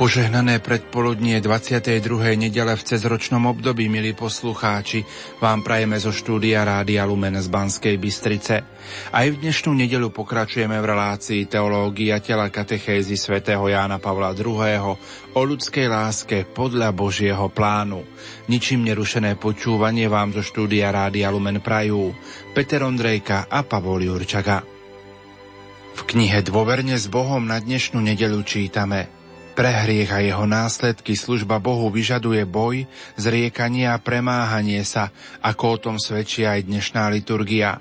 Požehnané 0.00 0.64
predpoludnie 0.64 1.44
22. 1.44 2.00
nedele 2.32 2.72
v 2.72 2.86
cezročnom 2.88 3.44
období, 3.52 3.84
milí 3.92 4.16
poslucháči, 4.16 5.04
vám 5.44 5.60
prajeme 5.60 6.00
zo 6.00 6.08
štúdia 6.08 6.64
Rádia 6.64 7.04
Lumen 7.04 7.36
z 7.36 7.44
Banskej 7.52 8.00
Bystrice. 8.00 8.64
Aj 9.12 9.26
v 9.28 9.36
dnešnú 9.36 9.76
nedelu 9.76 10.08
pokračujeme 10.08 10.80
v 10.80 10.88
relácii 10.88 11.52
Teológia 11.52 12.16
tela 12.24 12.48
katechézy 12.48 13.12
svätého 13.12 13.60
Jána 13.68 14.00
Pavla 14.00 14.32
II. 14.32 14.96
o 15.36 15.40
ľudskej 15.44 15.92
láske 15.92 16.48
podľa 16.48 16.96
Božieho 16.96 17.52
plánu. 17.52 18.00
Ničím 18.48 18.88
nerušené 18.88 19.36
počúvanie 19.36 20.08
vám 20.08 20.32
zo 20.32 20.40
štúdia 20.40 20.96
Rádia 20.96 21.28
Lumen 21.28 21.60
prajú 21.60 22.16
Peter 22.56 22.80
Ondrejka 22.88 23.52
a 23.52 23.68
Pavol 23.68 24.08
Jurčaga. 24.08 24.64
V 25.92 26.00
knihe 26.08 26.40
Dôverne 26.40 26.96
s 26.96 27.04
Bohom 27.04 27.44
na 27.44 27.60
dnešnú 27.60 28.00
nedelu 28.00 28.40
čítame– 28.48 29.12
pre 29.60 29.76
hriech 29.76 30.08
a 30.08 30.24
jeho 30.24 30.48
následky 30.48 31.12
služba 31.12 31.60
Bohu 31.60 31.92
vyžaduje 31.92 32.48
boj, 32.48 32.88
zriekanie 33.20 33.92
a 33.92 34.00
premáhanie 34.00 34.80
sa, 34.88 35.12
ako 35.44 35.64
o 35.68 35.76
tom 35.76 35.96
svedčí 36.00 36.48
aj 36.48 36.64
dnešná 36.64 37.12
liturgia. 37.12 37.76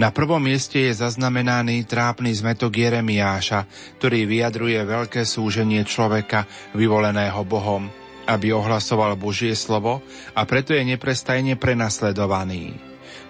Na 0.00 0.08
prvom 0.08 0.40
mieste 0.40 0.88
je 0.88 0.92
zaznamenaný 0.96 1.84
trápny 1.84 2.32
zmetok 2.32 2.80
Jeremiáša, 2.80 3.68
ktorý 4.00 4.24
vyjadruje 4.24 4.80
veľké 4.80 5.28
súženie 5.28 5.84
človeka 5.84 6.48
vyvoleného 6.72 7.44
Bohom, 7.44 7.92
aby 8.24 8.56
ohlasoval 8.56 9.12
Božie 9.20 9.52
slovo 9.52 10.00
a 10.32 10.48
preto 10.48 10.72
je 10.72 10.80
neprestajne 10.80 11.60
prenasledovaný. 11.60 12.72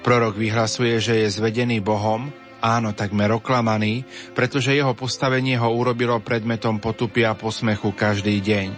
Prorok 0.06 0.38
vyhlasuje, 0.38 1.02
že 1.02 1.26
je 1.26 1.34
zvedený 1.34 1.82
Bohom, 1.82 2.30
áno, 2.62 2.94
takmer 2.94 3.30
oklamaný, 3.34 4.02
pretože 4.34 4.74
jeho 4.74 4.94
postavenie 4.94 5.58
ho 5.58 5.70
urobilo 5.70 6.18
predmetom 6.22 6.82
potupy 6.82 7.26
a 7.26 7.34
posmechu 7.34 7.94
každý 7.94 8.38
deň. 8.42 8.68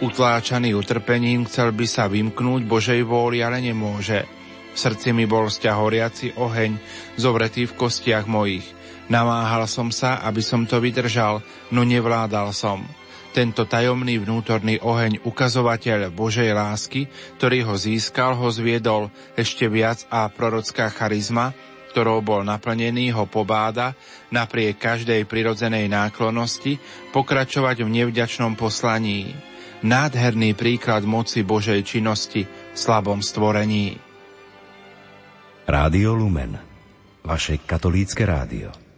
Utláčaný 0.00 0.72
utrpením 0.72 1.44
chcel 1.44 1.76
by 1.76 1.84
sa 1.84 2.08
vymknúť 2.08 2.64
Božej 2.64 3.04
vôli, 3.04 3.44
ale 3.44 3.60
nemôže. 3.60 4.24
V 4.72 4.78
srdci 4.78 5.12
mi 5.12 5.28
bol 5.28 5.52
vzťah 5.52 5.76
horiaci 5.76 6.26
oheň, 6.40 6.80
zovretý 7.20 7.68
v 7.68 7.76
kostiach 7.76 8.24
mojich. 8.24 8.64
Namáhal 9.10 9.66
som 9.66 9.92
sa, 9.92 10.22
aby 10.24 10.40
som 10.40 10.64
to 10.64 10.78
vydržal, 10.78 11.42
no 11.74 11.82
nevládal 11.84 12.54
som. 12.54 12.86
Tento 13.30 13.62
tajomný 13.62 14.18
vnútorný 14.18 14.82
oheň, 14.82 15.22
ukazovateľ 15.22 16.10
Božej 16.10 16.50
lásky, 16.50 17.06
ktorý 17.38 17.62
ho 17.68 17.74
získal, 17.78 18.34
ho 18.34 18.48
zviedol 18.50 19.06
ešte 19.38 19.70
viac 19.70 20.02
a 20.10 20.26
prorocká 20.26 20.90
charizma, 20.90 21.54
ktorou 21.90 22.22
bol 22.22 22.46
naplnený, 22.46 23.10
ho 23.12 23.26
pobáda, 23.26 23.98
napriek 24.30 24.78
každej 24.78 25.26
prirodzenej 25.26 25.90
náklonosti, 25.90 26.78
pokračovať 27.10 27.82
v 27.82 27.88
nevďačnom 28.00 28.54
poslaní. 28.54 29.34
Nádherný 29.82 30.54
príklad 30.54 31.02
moci 31.02 31.42
Božej 31.42 31.82
činnosti 31.82 32.46
v 32.46 32.76
slabom 32.76 33.18
stvorení. 33.24 33.98
Rádio 35.66 36.14
Lumen, 36.14 36.54
vaše 37.24 37.62
katolícke 37.62 38.22
rádio. 38.26 38.89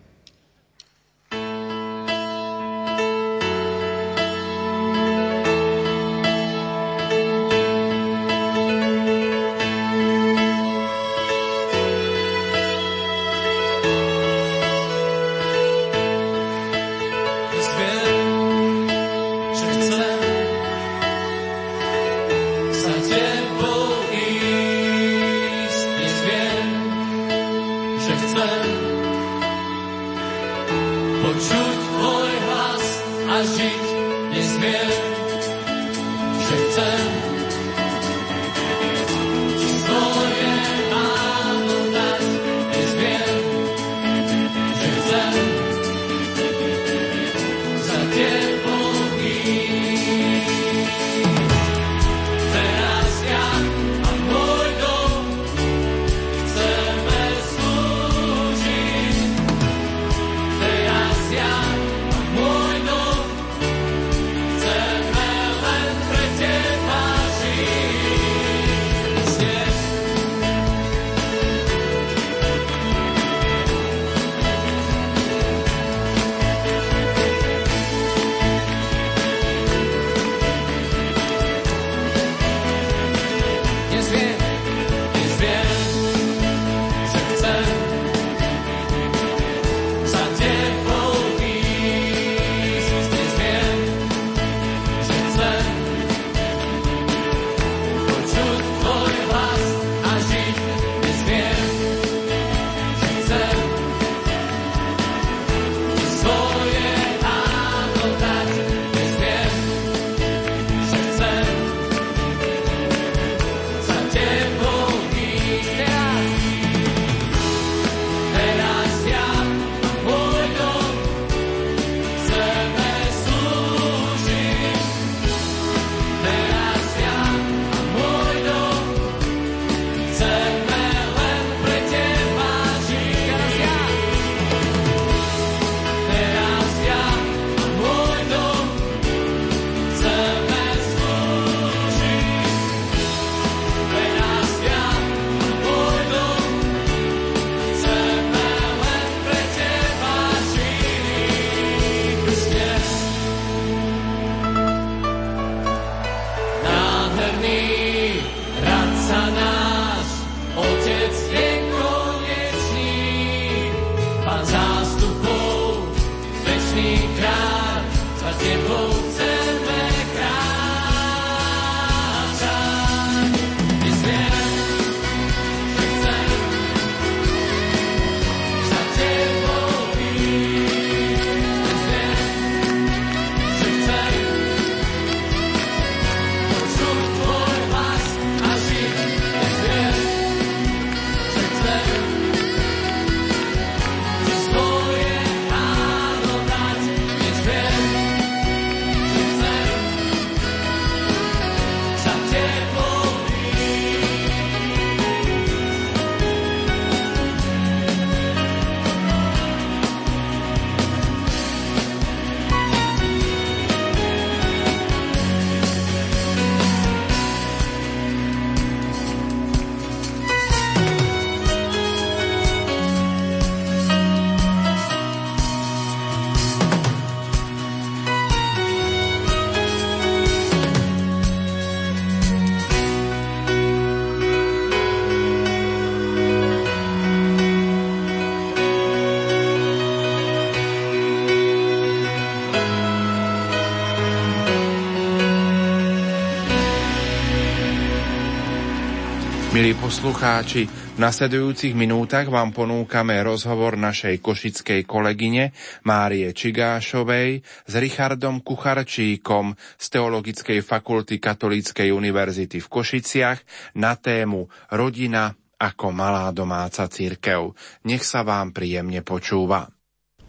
Milí 249.63 249.79
poslucháči, 249.79 250.67
v 250.67 250.99
nasledujúcich 250.99 251.71
minútach 251.79 252.27
vám 252.27 252.51
ponúkame 252.51 253.15
rozhovor 253.23 253.79
našej 253.79 254.19
košickej 254.19 254.83
kolegyne 254.83 255.55
Márie 255.87 256.35
Čigášovej 256.35 257.47
s 257.47 257.73
Richardom 257.79 258.43
Kucharčíkom 258.43 259.55
z 259.55 259.87
Teologickej 259.87 260.67
fakulty 260.67 261.23
Katolíckej 261.23 261.95
univerzity 261.95 262.59
v 262.59 262.67
Košiciach 262.67 263.39
na 263.79 263.95
tému 263.95 264.51
Rodina 264.75 265.31
ako 265.63 265.95
malá 265.95 266.35
domáca 266.35 266.91
církev. 266.91 267.55
Nech 267.87 268.03
sa 268.03 268.27
vám 268.27 268.51
príjemne 268.51 269.07
počúva. 269.07 269.71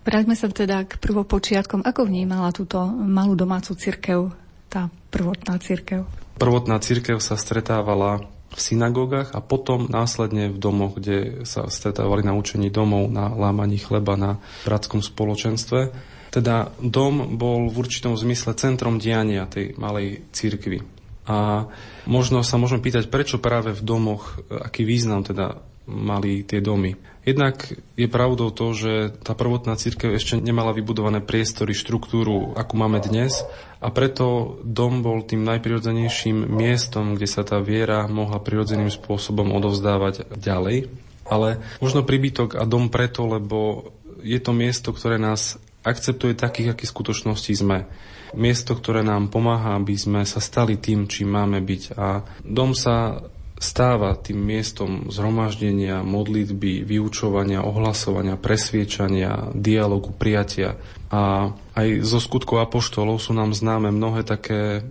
Vráťme 0.05 0.37
sa 0.37 0.45
teda 0.53 0.85
k 0.85 1.01
prvopočiatkom. 1.01 1.81
Ako 1.81 2.05
vnímala 2.05 2.53
túto 2.53 2.85
malú 2.85 3.33
domácu 3.33 3.73
církev, 3.81 4.29
tá 4.69 4.93
prvotná 5.09 5.57
církev? 5.57 6.05
Prvotná 6.37 6.77
církev 6.77 7.17
sa 7.17 7.33
stretávala 7.33 8.29
v 8.53 8.59
synagógach 8.61 9.33
a 9.33 9.41
potom 9.41 9.89
následne 9.89 10.53
v 10.53 10.57
domoch, 10.61 11.01
kde 11.01 11.43
sa 11.43 11.65
stretávali 11.67 12.21
na 12.21 12.37
učení 12.37 12.69
domov, 12.69 13.09
na 13.09 13.33
lámaní 13.33 13.81
chleba, 13.81 14.13
na 14.13 14.37
bratskom 14.63 15.01
spoločenstve. 15.01 15.89
Teda 16.29 16.73
dom 16.81 17.37
bol 17.37 17.69
v 17.69 17.75
určitom 17.77 18.13
zmysle 18.13 18.53
centrom 18.57 19.01
diania 19.01 19.49
tej 19.49 19.73
malej 19.77 20.25
církvy. 20.33 20.85
A 21.23 21.69
možno 22.05 22.43
sa 22.43 22.59
môžeme 22.59 22.83
pýtať, 22.83 23.07
prečo 23.07 23.39
práve 23.39 23.71
v 23.71 23.81
domoch, 23.81 24.43
aký 24.49 24.83
význam 24.83 25.23
teda 25.23 25.61
mali 25.87 26.43
tie 26.47 26.63
domy. 26.63 26.95
Jednak 27.23 27.71
je 27.95 28.07
pravdou 28.11 28.51
to, 28.51 28.75
že 28.75 29.15
tá 29.23 29.31
prvotná 29.31 29.79
církev 29.79 30.11
ešte 30.11 30.43
nemala 30.43 30.75
vybudované 30.75 31.23
priestory, 31.23 31.71
štruktúru, 31.71 32.51
akú 32.59 32.75
máme 32.75 32.99
dnes 32.99 33.47
a 33.79 33.87
preto 33.95 34.59
dom 34.67 34.99
bol 34.99 35.23
tým 35.23 35.47
najprirodzenejším 35.47 36.51
miestom, 36.51 37.15
kde 37.15 37.27
sa 37.27 37.47
tá 37.47 37.63
viera 37.63 38.11
mohla 38.11 38.43
prirodzeným 38.43 38.91
spôsobom 38.91 39.55
odovzdávať 39.55 40.35
ďalej. 40.35 40.91
Ale 41.23 41.63
možno 41.79 42.03
príbytok 42.03 42.59
a 42.59 42.67
dom 42.67 42.91
preto, 42.91 43.23
lebo 43.23 43.91
je 44.19 44.39
to 44.43 44.51
miesto, 44.51 44.91
ktoré 44.91 45.15
nás 45.15 45.55
akceptuje 45.83 46.35
takých, 46.35 46.75
akí 46.75 46.83
skutočnosti 46.87 47.53
sme. 47.55 47.87
Miesto, 48.35 48.75
ktoré 48.75 48.99
nám 48.99 49.31
pomáha, 49.31 49.79
aby 49.79 49.95
sme 49.95 50.27
sa 50.27 50.43
stali 50.43 50.75
tým, 50.75 51.07
čím 51.07 51.35
máme 51.35 51.63
byť. 51.63 51.83
A 51.95 52.23
dom 52.43 52.75
sa 52.75 53.23
stáva 53.63 54.19
tým 54.19 54.43
miestom 54.43 55.07
zhromaždenia, 55.07 56.03
modlitby, 56.03 56.83
vyučovania, 56.83 57.63
ohlasovania, 57.63 58.35
presviečania, 58.35 59.55
dialogu, 59.55 60.11
prijatia. 60.11 60.75
A 61.07 61.55
aj 61.71 62.03
zo 62.03 62.19
skutkov 62.19 62.59
apoštolov 62.67 63.23
sú 63.23 63.31
nám 63.31 63.55
známe 63.55 63.95
mnohé 63.95 64.27
také 64.27 64.83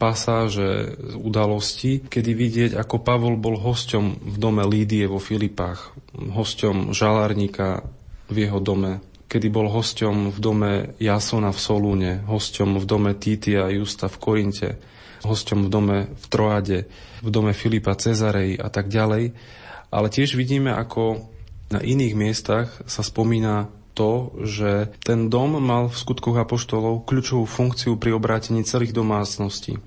pasáže, 0.00 0.96
udalosti, 1.20 2.00
kedy 2.00 2.30
vidieť, 2.32 2.70
ako 2.80 3.04
Pavol 3.04 3.36
bol 3.36 3.60
hosťom 3.60 4.32
v 4.32 4.36
dome 4.40 4.64
Lídie 4.64 5.04
vo 5.04 5.20
Filipách, 5.20 5.92
hosťom 6.16 6.96
žalárnika 6.96 7.84
v 8.32 8.48
jeho 8.48 8.64
dome, 8.64 9.04
kedy 9.28 9.52
bol 9.52 9.68
hosťom 9.68 10.32
v 10.32 10.38
dome 10.40 10.72
Jasona 10.96 11.52
v 11.52 11.60
Solúne, 11.60 12.12
hosťom 12.24 12.80
v 12.80 12.84
dome 12.88 13.12
Títia 13.12 13.68
a 13.68 13.74
Justa 13.74 14.08
v 14.08 14.16
Korinte, 14.16 14.70
hosťom 15.24 15.66
v 15.66 15.72
dome 15.72 15.98
v 16.12 16.26
Troade, 16.28 16.78
v 17.24 17.28
dome 17.32 17.56
Filipa 17.56 17.96
Cezarej 17.96 18.60
a 18.60 18.68
tak 18.68 18.92
ďalej. 18.92 19.32
Ale 19.88 20.06
tiež 20.10 20.36
vidíme, 20.36 20.74
ako 20.74 21.24
na 21.72 21.80
iných 21.80 22.14
miestach 22.14 22.68
sa 22.84 23.00
spomína 23.00 23.72
to, 23.94 24.34
že 24.42 24.90
ten 25.00 25.30
dom 25.30 25.56
mal 25.62 25.86
v 25.88 25.96
skutkoch 25.96 26.34
apoštolov 26.34 27.06
kľúčovú 27.06 27.46
funkciu 27.46 27.94
pri 27.96 28.12
obrátení 28.12 28.66
celých 28.66 28.92
domácností. 28.92 29.78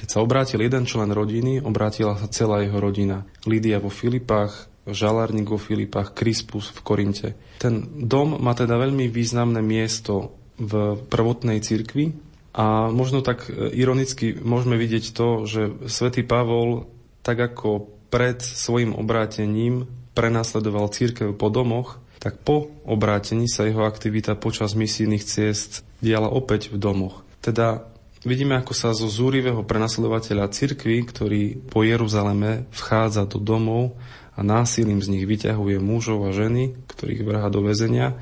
Keď 0.00 0.08
sa 0.08 0.24
obrátil 0.24 0.64
jeden 0.64 0.88
člen 0.88 1.12
rodiny, 1.12 1.60
obrátila 1.60 2.16
sa 2.16 2.24
celá 2.32 2.64
jeho 2.64 2.80
rodina. 2.80 3.28
Lídia 3.44 3.76
vo 3.76 3.92
Filipách, 3.92 4.72
Žalárnik 4.88 5.44
vo 5.44 5.60
Filipách, 5.60 6.16
Krispus 6.16 6.72
v 6.72 6.80
Korinte. 6.80 7.28
Ten 7.60 7.84
dom 8.08 8.40
má 8.40 8.56
teda 8.56 8.80
veľmi 8.80 9.12
významné 9.12 9.60
miesto 9.60 10.32
v 10.56 10.96
prvotnej 11.08 11.60
cirkvi 11.60 12.29
a 12.50 12.90
možno 12.90 13.22
tak 13.22 13.46
e, 13.46 13.70
ironicky 13.78 14.34
môžeme 14.34 14.74
vidieť 14.74 15.04
to, 15.14 15.46
že 15.46 15.62
svätý 15.86 16.26
Pavol 16.26 16.90
tak 17.22 17.38
ako 17.38 17.86
pred 18.10 18.42
svojim 18.42 18.96
obrátením 18.96 19.86
prenasledoval 20.18 20.90
církev 20.90 21.38
po 21.38 21.48
domoch, 21.48 22.02
tak 22.18 22.42
po 22.42 22.68
obrátení 22.84 23.46
sa 23.46 23.64
jeho 23.64 23.86
aktivita 23.86 24.36
počas 24.36 24.74
misijných 24.74 25.24
ciest 25.24 25.86
diala 26.02 26.28
opäť 26.28 26.74
v 26.74 26.76
domoch. 26.76 27.22
Teda 27.40 27.86
vidíme, 28.26 28.58
ako 28.58 28.76
sa 28.76 28.92
zo 28.92 29.08
zúrivého 29.08 29.64
prenasledovateľa 29.64 30.52
cirkvy, 30.52 31.06
ktorý 31.08 31.42
po 31.70 31.86
Jeruzaleme 31.86 32.68
vchádza 32.74 33.24
do 33.24 33.40
domov 33.40 33.96
a 34.34 34.40
násilím 34.40 35.02
z 35.02 35.10
nich 35.10 35.24
vyťahuje 35.26 35.82
mužov 35.82 36.26
a 36.26 36.34
ženy, 36.34 36.76
ktorých 36.90 37.22
vrha 37.26 37.48
do 37.50 37.66
väzenia, 37.66 38.18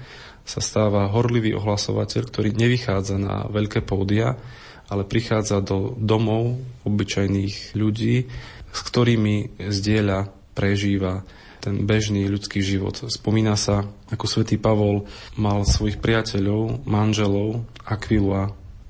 sa 0.48 0.64
stáva 0.64 1.12
horlivý 1.12 1.52
ohlasovateľ, 1.52 2.22
ktorý 2.24 2.56
nevychádza 2.56 3.20
na 3.20 3.44
veľké 3.52 3.84
pódia, 3.84 4.40
ale 4.88 5.04
prichádza 5.04 5.60
do 5.60 5.92
domov 6.00 6.56
obyčajných 6.88 7.76
ľudí, 7.76 8.24
s 8.72 8.80
ktorými 8.80 9.60
zdieľa, 9.60 10.32
prežíva 10.56 11.28
ten 11.60 11.84
bežný 11.84 12.24
ľudský 12.26 12.64
život. 12.64 12.96
Spomína 13.12 13.58
sa, 13.60 13.84
ako 14.08 14.24
svätý 14.24 14.56
Pavol 14.56 15.04
mal 15.36 15.68
svojich 15.68 16.00
priateľov, 16.00 16.88
manželov, 16.88 17.68
Akvilu 17.84 18.32
a 18.32 18.44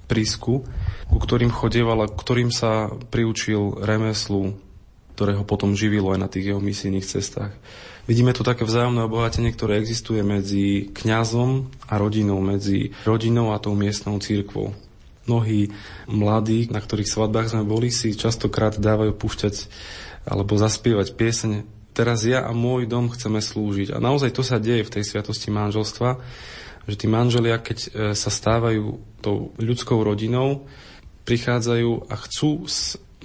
Prísku, 0.09 0.65
ku 1.09 1.19
ktorým 1.21 1.53
chodieval 1.53 2.01
a 2.05 2.09
ktorým 2.09 2.49
sa 2.49 2.89
priučil 3.13 3.83
remeslu, 3.85 4.57
ktorého 5.19 5.43
potom 5.43 5.75
živilo 5.75 6.15
aj 6.15 6.21
na 6.23 6.31
tých 6.31 6.55
jeho 6.55 6.63
misijných 6.63 7.03
cestách. 7.03 7.51
Vidíme 8.07 8.31
tu 8.31 8.47
také 8.47 8.63
vzájomné 8.63 9.03
obohatenie, 9.11 9.51
ktoré 9.51 9.83
existuje 9.83 10.23
medzi 10.23 10.95
kňazom 10.95 11.67
a 11.91 11.99
rodinou, 11.99 12.39
medzi 12.39 12.95
rodinou 13.03 13.51
a 13.51 13.59
tou 13.59 13.75
miestnou 13.75 14.23
církvou. 14.23 14.79
Mnohí 15.27 15.75
mladí, 16.07 16.71
na 16.71 16.79
ktorých 16.79 17.11
svadbách 17.11 17.51
sme 17.51 17.67
boli, 17.67 17.91
si 17.91 18.15
častokrát 18.15 18.79
dávajú 18.79 19.19
púšťať 19.19 19.67
alebo 20.31 20.55
zaspievať 20.55 21.19
piesne 21.19 21.67
Teraz 21.99 22.23
ja 22.23 22.47
a 22.47 22.55
môj 22.55 22.87
dom 22.87 23.11
chceme 23.11 23.43
slúžiť. 23.43 23.91
A 23.91 23.99
naozaj 23.99 24.31
to 24.31 24.47
sa 24.47 24.63
deje 24.63 24.87
v 24.87 24.93
tej 24.95 25.03
sviatosti 25.03 25.51
manželstva, 25.51 26.23
že 26.87 26.95
tí 26.95 27.11
manželia, 27.11 27.59
keď 27.59 27.79
e, 27.83 27.89
sa 28.15 28.31
stávajú 28.31 29.03
tou 29.19 29.51
ľudskou 29.59 29.99
rodinou, 30.07 30.71
prichádzajú 31.27 32.07
a 32.07 32.15
chcú 32.23 32.71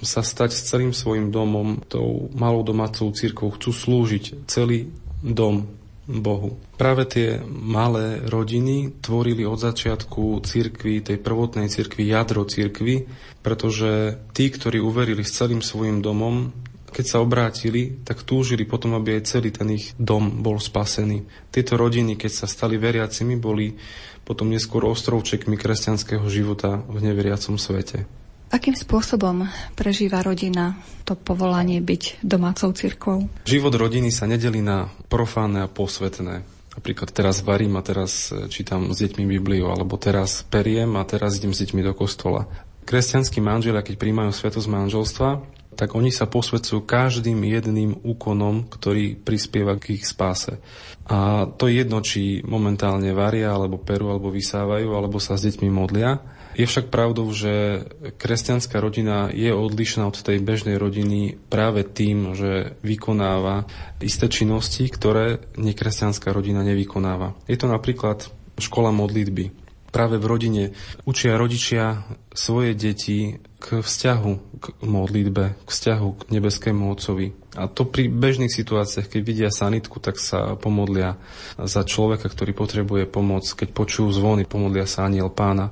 sa 0.02 0.26
stať 0.26 0.50
s 0.50 0.66
celým 0.66 0.90
svojim 0.90 1.30
domom, 1.30 1.78
tou 1.86 2.32
malou 2.34 2.66
domácou 2.66 3.14
církou, 3.14 3.54
chcú 3.54 3.70
slúžiť 3.70 4.48
celý 4.50 4.90
dom 5.22 5.70
Bohu. 6.04 6.60
Práve 6.76 7.08
tie 7.08 7.40
malé 7.48 8.20
rodiny 8.28 9.00
tvorili 9.00 9.48
od 9.48 9.56
začiatku 9.56 10.44
cirkvi, 10.44 11.00
tej 11.00 11.16
prvotnej 11.16 11.72
cirkvi, 11.72 12.12
jadro 12.12 12.44
cirkvi, 12.44 13.08
pretože 13.40 14.20
tí, 14.36 14.52
ktorí 14.52 14.84
uverili 14.84 15.24
s 15.24 15.32
celým 15.40 15.64
svojim 15.64 16.04
domom, 16.04 16.52
keď 16.94 17.04
sa 17.08 17.18
obrátili, 17.24 18.04
tak 18.06 18.22
túžili 18.22 18.62
potom, 18.68 18.94
aby 18.94 19.18
aj 19.18 19.26
celý 19.26 19.50
ten 19.50 19.66
ich 19.74 19.96
dom 19.98 20.44
bol 20.44 20.62
spasený. 20.62 21.26
Tieto 21.50 21.74
rodiny, 21.74 22.14
keď 22.14 22.44
sa 22.44 22.46
stali 22.46 22.78
veriacimi, 22.78 23.34
boli 23.34 23.74
potom 24.22 24.46
neskôr 24.52 24.86
ostrovčekmi 24.86 25.58
kresťanského 25.58 26.24
života 26.30 26.78
v 26.86 27.02
neveriacom 27.02 27.58
svete. 27.58 28.23
Akým 28.54 28.78
spôsobom 28.78 29.50
prežíva 29.74 30.22
rodina 30.22 30.78
to 31.02 31.18
povolanie 31.18 31.82
byť 31.82 32.22
domácou 32.22 32.70
cirkvou? 32.70 33.26
Život 33.50 33.74
rodiny 33.74 34.14
sa 34.14 34.30
nedeli 34.30 34.62
na 34.62 34.94
profánne 35.10 35.66
a 35.66 35.72
posvetné. 35.72 36.46
Napríklad 36.78 37.10
teraz 37.10 37.42
varím 37.42 37.74
a 37.74 37.82
teraz 37.82 38.30
e, 38.30 38.46
čítam 38.46 38.94
s 38.94 39.02
deťmi 39.02 39.26
Bibliu, 39.26 39.66
alebo 39.66 39.98
teraz 39.98 40.46
periem 40.46 40.94
a 40.94 41.02
teraz 41.02 41.42
idem 41.42 41.50
s 41.50 41.66
deťmi 41.66 41.82
do 41.82 41.98
kostola. 41.98 42.46
Kresťanskí 42.86 43.42
manželia, 43.42 43.82
keď 43.82 43.98
príjmajú 43.98 44.30
svetosť 44.30 44.70
manželstva, 44.70 45.30
tak 45.74 45.98
oni 45.98 46.14
sa 46.14 46.30
posvedcujú 46.30 46.86
každým 46.86 47.42
jedným 47.42 48.06
úkonom, 48.06 48.70
ktorý 48.70 49.18
prispieva 49.18 49.74
k 49.82 49.98
ich 49.98 50.06
spáse. 50.06 50.62
A 51.10 51.50
to 51.50 51.66
je 51.66 51.82
jedno, 51.82 51.98
či 52.06 52.38
momentálne 52.46 53.10
varia, 53.18 53.50
alebo 53.50 53.82
perú, 53.82 54.14
alebo 54.14 54.30
vysávajú, 54.30 54.94
alebo 54.94 55.18
sa 55.18 55.34
s 55.34 55.42
deťmi 55.42 55.68
modlia. 55.74 56.22
Je 56.54 56.66
však 56.70 56.90
pravdou, 56.90 57.26
že 57.34 57.84
kresťanská 58.18 58.78
rodina 58.78 59.26
je 59.34 59.50
odlišná 59.50 60.06
od 60.06 60.14
tej 60.14 60.38
bežnej 60.38 60.78
rodiny 60.78 61.34
práve 61.50 61.82
tým, 61.82 62.38
že 62.38 62.78
vykonáva 62.86 63.66
isté 63.98 64.30
činnosti, 64.30 64.86
ktoré 64.86 65.42
nekresťanská 65.58 66.30
rodina 66.30 66.62
nevykonáva. 66.62 67.34
Je 67.50 67.58
to 67.58 67.66
napríklad 67.66 68.30
škola 68.58 68.94
modlitby. 68.94 69.50
Práve 69.94 70.18
v 70.18 70.26
rodine 70.26 70.62
učia 71.06 71.38
rodičia 71.38 72.02
svoje 72.34 72.74
deti 72.74 73.38
k 73.62 73.78
vzťahu 73.78 74.32
k 74.58 74.64
modlitbe, 74.82 75.44
k 75.62 75.68
vzťahu 75.70 76.08
k 76.18 76.22
nebeskému 76.34 76.90
Otcovi. 76.90 77.30
A 77.54 77.70
to 77.70 77.86
pri 77.86 78.10
bežných 78.10 78.50
situáciách, 78.50 79.06
keď 79.06 79.20
vidia 79.22 79.50
sanitku, 79.54 80.02
tak 80.02 80.18
sa 80.18 80.58
pomodlia 80.58 81.14
za 81.54 81.86
človeka, 81.86 82.26
ktorý 82.26 82.50
potrebuje 82.58 83.06
pomoc. 83.06 83.46
Keď 83.46 83.70
počujú 83.70 84.10
zvony, 84.10 84.42
pomodlia 84.42 84.90
sa 84.90 85.06
aniel 85.06 85.30
pána. 85.30 85.70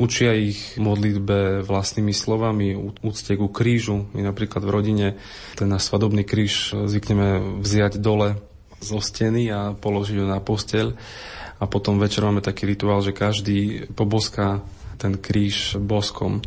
Učia 0.00 0.32
ich 0.32 0.80
modlitbe 0.80 1.60
vlastnými 1.66 2.16
slovami, 2.16 2.72
úcte 3.04 3.36
ku 3.36 3.52
krížu. 3.52 4.08
My 4.16 4.24
napríklad 4.24 4.64
v 4.64 4.74
rodine 4.74 5.06
ten 5.56 5.68
náš 5.68 5.92
svadobný 5.92 6.24
kríž 6.24 6.72
zvykneme 6.72 7.60
vziať 7.60 8.00
dole 8.00 8.40
zo 8.82 8.98
steny 8.98 9.52
a 9.52 9.76
položiť 9.76 10.16
ho 10.22 10.26
na 10.26 10.40
posteľ. 10.40 10.96
A 11.62 11.64
potom 11.70 12.02
večer 12.02 12.26
máme 12.26 12.42
taký 12.42 12.66
rituál, 12.66 13.04
že 13.04 13.14
každý 13.14 13.86
poboská 13.94 14.64
ten 14.98 15.14
kríž 15.14 15.78
boskom. 15.78 16.42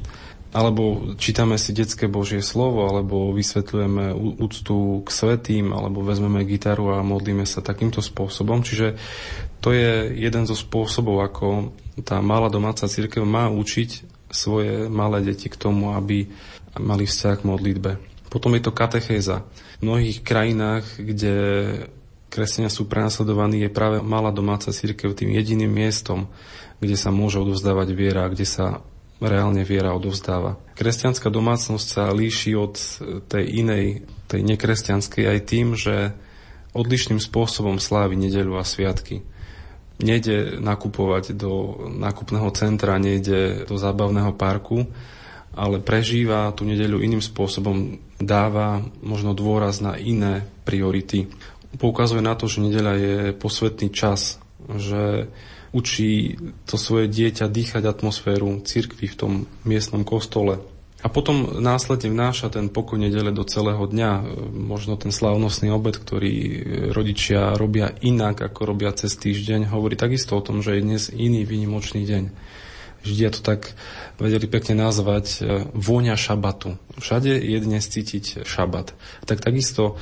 Alebo 0.55 1.15
čítame 1.19 1.59
si 1.59 1.75
detské 1.75 2.07
Božie 2.07 2.39
slovo, 2.39 2.87
alebo 2.87 3.35
vysvetľujeme 3.35 4.15
úctu 4.39 5.03
k 5.03 5.09
svetým, 5.11 5.75
alebo 5.75 5.99
vezmeme 5.99 6.47
gitaru 6.47 6.95
a 6.95 7.03
modlíme 7.03 7.43
sa 7.43 7.59
takýmto 7.59 7.99
spôsobom. 7.99 8.63
Čiže 8.63 8.95
to 9.59 9.75
je 9.75 10.15
jeden 10.15 10.47
zo 10.47 10.55
spôsobov, 10.55 11.27
ako 11.27 11.75
tá 12.03 12.19
malá 12.19 12.51
domáca 12.51 12.89
církev 12.91 13.23
má 13.23 13.47
učiť 13.47 14.03
svoje 14.27 14.91
malé 14.91 15.23
deti 15.23 15.47
k 15.47 15.55
tomu, 15.55 15.95
aby 15.95 16.27
mali 16.75 17.07
vzťah 17.07 17.35
k 17.39 17.47
modlitbe. 17.47 17.91
Potom 18.27 18.51
je 18.57 18.63
to 18.67 18.75
katechéza. 18.75 19.47
V 19.79 19.81
mnohých 19.87 20.19
krajinách, 20.19 20.83
kde 20.99 21.35
kresťania 22.27 22.67
sú 22.67 22.83
prenasledovaní, 22.91 23.63
je 23.63 23.71
práve 23.71 24.03
malá 24.03 24.35
domáca 24.35 24.75
církev 24.75 25.15
tým 25.15 25.31
jediným 25.31 25.71
miestom, 25.71 26.27
kde 26.83 26.99
sa 26.99 27.15
môže 27.15 27.39
odovzdávať 27.39 27.95
viera, 27.95 28.27
kde 28.27 28.43
sa 28.43 28.83
reálne 29.23 29.63
viera 29.63 29.95
odovzdáva. 29.95 30.59
Kresťanská 30.75 31.31
domácnosť 31.31 31.87
sa 31.87 32.11
líši 32.11 32.59
od 32.59 32.75
tej 33.31 33.63
inej, 33.63 34.03
tej 34.27 34.43
nekresťanskej 34.43 35.23
aj 35.23 35.39
tým, 35.47 35.79
že 35.79 36.11
odlišným 36.75 37.23
spôsobom 37.23 37.79
slávi 37.79 38.19
nedeľu 38.19 38.59
a 38.59 38.67
sviatky 38.67 39.23
nejde 39.99 40.59
nakupovať 40.59 41.35
do 41.35 41.83
nákupného 41.87 42.49
centra, 42.51 42.99
nejde 42.99 43.63
do 43.63 43.79
zábavného 43.79 44.35
parku, 44.35 44.83
ale 45.55 45.79
prežíva 45.79 46.51
tú 46.51 46.67
nedeľu 46.67 46.99
iným 46.99 47.23
spôsobom, 47.23 47.95
dáva 48.19 48.83
možno 48.99 49.31
dôraz 49.31 49.79
na 49.79 49.95
iné 49.95 50.43
priority. 50.67 51.31
Poukazuje 51.79 52.19
na 52.19 52.35
to, 52.35 52.51
že 52.51 52.63
nedeľa 52.63 52.93
je 52.99 53.15
posvetný 53.39 53.87
čas, 53.91 54.35
že 54.75 55.31
učí 55.71 56.39
to 56.67 56.75
svoje 56.75 57.07
dieťa 57.07 57.47
dýchať 57.47 57.83
atmosféru 57.87 58.63
cirkvi 58.67 59.07
v 59.11 59.15
tom 59.15 59.31
miestnom 59.63 60.03
kostole, 60.03 60.59
a 61.05 61.07
potom 61.13 61.61
následne 61.61 62.09
vnáša 62.09 62.49
ten 62.49 62.65
pokoj 62.65 62.97
nedele 62.97 63.29
do 63.29 63.45
celého 63.45 63.85
dňa. 63.85 64.25
Možno 64.49 64.97
ten 64.97 65.13
slávnostný 65.13 65.69
obed, 65.69 65.93
ktorý 66.01 66.33
rodičia 66.97 67.53
robia 67.53 67.93
inak, 68.01 68.41
ako 68.41 68.73
robia 68.73 68.89
cez 68.89 69.13
týždeň, 69.13 69.69
hovorí 69.69 69.93
takisto 69.93 70.33
o 70.33 70.41
tom, 70.41 70.65
že 70.65 70.73
je 70.73 70.81
dnes 70.81 71.03
iný 71.13 71.45
výnimočný 71.45 72.09
deň. 72.09 72.23
Židia 73.05 73.29
to 73.29 73.45
tak 73.45 73.77
vedeli 74.17 74.49
pekne 74.49 74.81
nazvať 74.81 75.25
e, 75.29 75.69
vôňa 75.77 76.17
šabatu. 76.17 76.81
Všade 76.97 77.37
je 77.37 77.57
dnes 77.61 77.85
cítiť 77.85 78.41
šabat. 78.41 78.97
Tak 79.29 79.45
takisto 79.45 80.01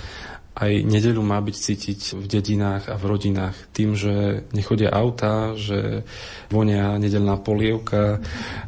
aj 0.53 0.85
nedeľu 0.85 1.25
má 1.25 1.41
byť 1.41 1.55
cítiť 1.57 1.99
v 2.13 2.25
dedinách 2.29 2.85
a 2.85 2.95
v 2.95 3.09
rodinách 3.09 3.57
tým, 3.73 3.97
že 3.97 4.45
nechodia 4.53 4.93
auta, 4.93 5.57
že 5.57 6.05
vonia 6.53 6.93
nedelná 7.01 7.41
polievka, 7.41 8.21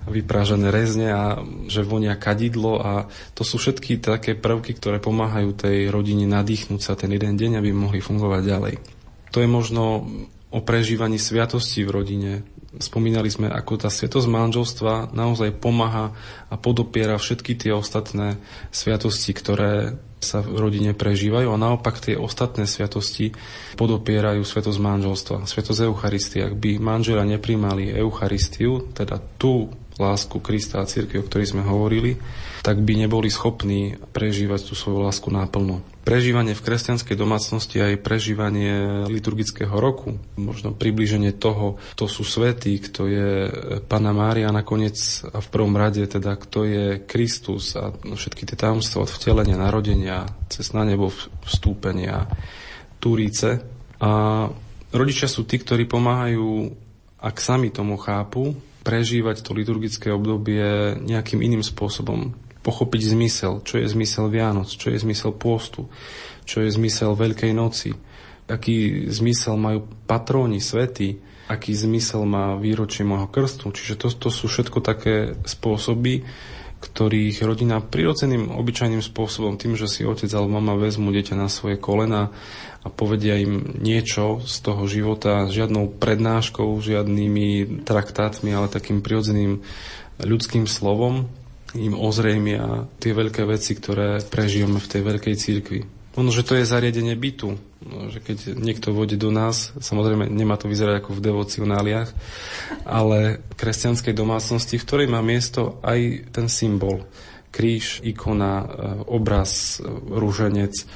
vyprážané 0.10 0.74
rezne 0.74 1.14
a 1.14 1.24
že 1.70 1.86
vonia 1.86 2.18
kadidlo 2.18 2.82
a 2.82 3.06
to 3.38 3.46
sú 3.46 3.62
všetky 3.62 4.02
také 4.02 4.34
prvky, 4.34 4.74
ktoré 4.74 4.98
pomáhajú 4.98 5.54
tej 5.54 5.94
rodine 5.94 6.26
nadýchnúť 6.26 6.82
sa 6.82 6.98
ten 6.98 7.14
jeden 7.14 7.38
deň, 7.38 7.62
aby 7.62 7.70
mohli 7.70 8.02
fungovať 8.02 8.42
ďalej. 8.42 8.76
To 9.30 9.38
je 9.46 9.50
možno 9.50 10.10
o 10.50 10.60
prežívaní 10.64 11.22
sviatosti 11.22 11.86
v 11.86 11.94
rodine. 11.94 12.32
Spomínali 12.82 13.30
sme, 13.30 13.52
ako 13.52 13.86
tá 13.86 13.94
sviatosť 13.94 14.26
manželstva 14.26 15.14
naozaj 15.14 15.60
pomáha 15.62 16.18
a 16.50 16.56
podopiera 16.58 17.20
všetky 17.20 17.60
tie 17.60 17.72
ostatné 17.76 18.42
sviatosti, 18.72 19.36
ktoré 19.36 20.00
sa 20.26 20.42
v 20.42 20.58
rodine 20.58 20.98
prežívajú 20.98 21.54
a 21.54 21.62
naopak 21.62 22.02
tie 22.02 22.18
ostatné 22.18 22.66
sviatosti 22.66 23.38
podopierajú 23.78 24.42
sviatosť 24.42 24.80
manželstva, 24.82 25.46
sviatosť 25.46 25.86
Eucharistie. 25.86 26.42
Ak 26.42 26.58
by 26.58 26.82
manžela 26.82 27.22
neprimali 27.22 27.94
Eucharistiu, 27.94 28.90
teda 28.98 29.22
tú 29.38 29.70
lásku 30.02 30.42
Krista 30.42 30.82
a 30.82 30.90
církev, 30.90 31.24
o 31.24 31.28
ktorej 31.30 31.54
sme 31.54 31.64
hovorili, 31.64 32.18
tak 32.66 32.82
by 32.82 33.06
neboli 33.06 33.30
schopní 33.30 33.94
prežívať 34.10 34.66
tú 34.66 34.74
svoju 34.74 35.06
lásku 35.06 35.30
náplno. 35.30 35.86
Prežívanie 36.02 36.58
v 36.58 36.66
kresťanskej 36.66 37.14
domácnosti 37.14 37.78
aj 37.78 38.02
prežívanie 38.02 39.06
liturgického 39.06 39.78
roku, 39.78 40.18
možno 40.34 40.74
približenie 40.74 41.30
toho, 41.30 41.78
kto 41.94 42.10
sú 42.10 42.26
svetí, 42.26 42.82
kto 42.82 43.06
je 43.06 43.30
Pana 43.86 44.18
Mária 44.18 44.50
nakoniec 44.50 44.98
a 45.30 45.46
v 45.46 45.52
prvom 45.54 45.78
rade 45.78 46.02
teda 46.10 46.34
kto 46.42 46.66
je 46.66 46.86
Kristus 47.06 47.78
a 47.78 47.94
všetky 47.94 48.50
tie 48.50 48.58
tajomstvá 48.58 49.06
od 49.06 49.14
vtelenia, 49.14 49.62
narodenia, 49.62 50.26
cez 50.50 50.74
na 50.74 50.82
nebo 50.90 51.14
vstúpenia, 51.46 52.26
Turíce. 52.98 53.62
A 54.02 54.10
rodičia 54.90 55.30
sú 55.30 55.46
tí, 55.46 55.62
ktorí 55.62 55.86
pomáhajú, 55.86 56.74
ak 57.22 57.38
sami 57.38 57.70
tomu 57.70 58.02
chápu, 58.02 58.58
prežívať 58.86 59.42
to 59.42 59.54
liturgické 59.54 60.10
obdobie 60.10 60.98
nejakým 61.02 61.42
iným 61.42 61.66
spôsobom. 61.66 62.45
Pochopiť 62.66 63.14
zmysel, 63.14 63.62
čo 63.62 63.78
je 63.78 63.86
zmysel 63.86 64.34
Vianoc, 64.34 64.66
čo 64.66 64.90
je 64.90 64.98
zmysel 64.98 65.38
pôstu, 65.38 65.86
čo 66.50 66.66
je 66.66 66.74
zmysel 66.74 67.14
Veľkej 67.14 67.54
noci, 67.54 67.94
aký 68.50 69.06
zmysel 69.06 69.54
majú 69.54 69.86
patróni, 70.10 70.58
svety, 70.58 71.22
aký 71.46 71.78
zmysel 71.78 72.26
má 72.26 72.58
výročie 72.58 73.06
môjho 73.06 73.30
krstu. 73.30 73.70
Čiže 73.70 74.02
to, 74.02 74.08
to 74.10 74.30
sú 74.34 74.50
všetko 74.50 74.82
také 74.82 75.38
spôsoby, 75.46 76.26
ktorých 76.82 77.42
rodina 77.42 77.82
prirodzeným, 77.82 78.54
obyčajným 78.54 79.02
spôsobom, 79.02 79.58
tým, 79.58 79.74
že 79.74 79.90
si 79.90 80.06
otec 80.06 80.30
alebo 80.34 80.62
mama 80.62 80.78
vezmu 80.78 81.10
dieťa 81.10 81.34
na 81.34 81.50
svoje 81.50 81.82
kolena 81.82 82.30
a 82.86 82.88
povedia 82.94 83.42
im 83.42 83.74
niečo 83.82 84.46
z 84.46 84.56
toho 84.62 84.86
života, 84.86 85.50
žiadnou 85.50 85.98
prednáškou, 85.98 86.78
žiadnymi 86.78 87.82
traktátmi, 87.86 88.54
ale 88.54 88.70
takým 88.70 89.02
prirodzeným 89.02 89.66
ľudským 90.22 90.70
slovom 90.70 91.26
im 91.76 92.00
ozrejmia 92.00 92.88
tie 92.98 93.12
veľké 93.12 93.44
veci, 93.44 93.76
ktoré 93.76 94.24
prežijeme 94.24 94.80
v 94.80 94.90
tej 94.90 95.02
veľkej 95.04 95.36
církvi. 95.36 95.80
Ono, 96.16 96.32
že 96.32 96.48
to 96.48 96.56
je 96.56 96.64
zariadenie 96.64 97.12
bytu, 97.20 97.60
no, 97.84 98.08
že 98.08 98.24
keď 98.24 98.56
niekto 98.56 98.96
vode 98.96 99.20
do 99.20 99.36
nás, 99.36 99.76
samozrejme 99.84 100.32
nemá 100.32 100.56
to 100.56 100.72
vyzerať 100.72 101.04
ako 101.04 101.12
v 101.12 101.24
devocionáliách, 101.28 102.10
ale 102.88 103.44
kresťanskej 103.60 104.16
domácnosti, 104.16 104.80
v 104.80 104.86
ktorej 104.88 105.08
má 105.12 105.20
miesto 105.20 105.76
aj 105.84 106.32
ten 106.32 106.48
symbol. 106.48 107.04
Kríž, 107.52 108.00
ikona, 108.00 108.64
e, 108.64 108.68
obraz, 109.12 109.80
e, 109.80 109.92
rúženec, 109.92 110.88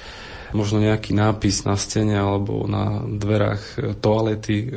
možno 0.54 0.82
nejaký 0.82 1.14
nápis 1.14 1.66
na 1.66 1.78
stene 1.78 2.18
alebo 2.18 2.66
na 2.66 3.04
dverách 3.06 3.64
e, 3.76 3.78
toalety. 3.98 4.56
E, 4.64 4.68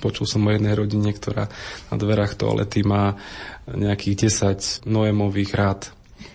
počul 0.00 0.28
som 0.28 0.44
o 0.44 0.50
jednej 0.52 0.76
rodine, 0.76 1.12
ktorá 1.12 1.48
na 1.88 1.96
dverách 1.96 2.36
toalety 2.36 2.84
má 2.84 3.16
nejakých 3.68 4.28
10 4.84 4.88
noemových 4.88 5.50
rád. 5.54 5.80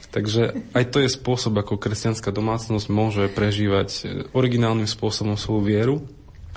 Takže 0.10 0.74
aj 0.74 0.86
to 0.90 1.04
je 1.04 1.14
spôsob, 1.14 1.60
ako 1.62 1.78
kresťanská 1.78 2.32
domácnosť 2.32 2.88
môže 2.90 3.24
prežívať 3.30 3.90
e, 3.90 4.02
originálnym 4.34 4.90
spôsobom 4.90 5.38
svoju 5.38 5.62
vieru 5.62 5.96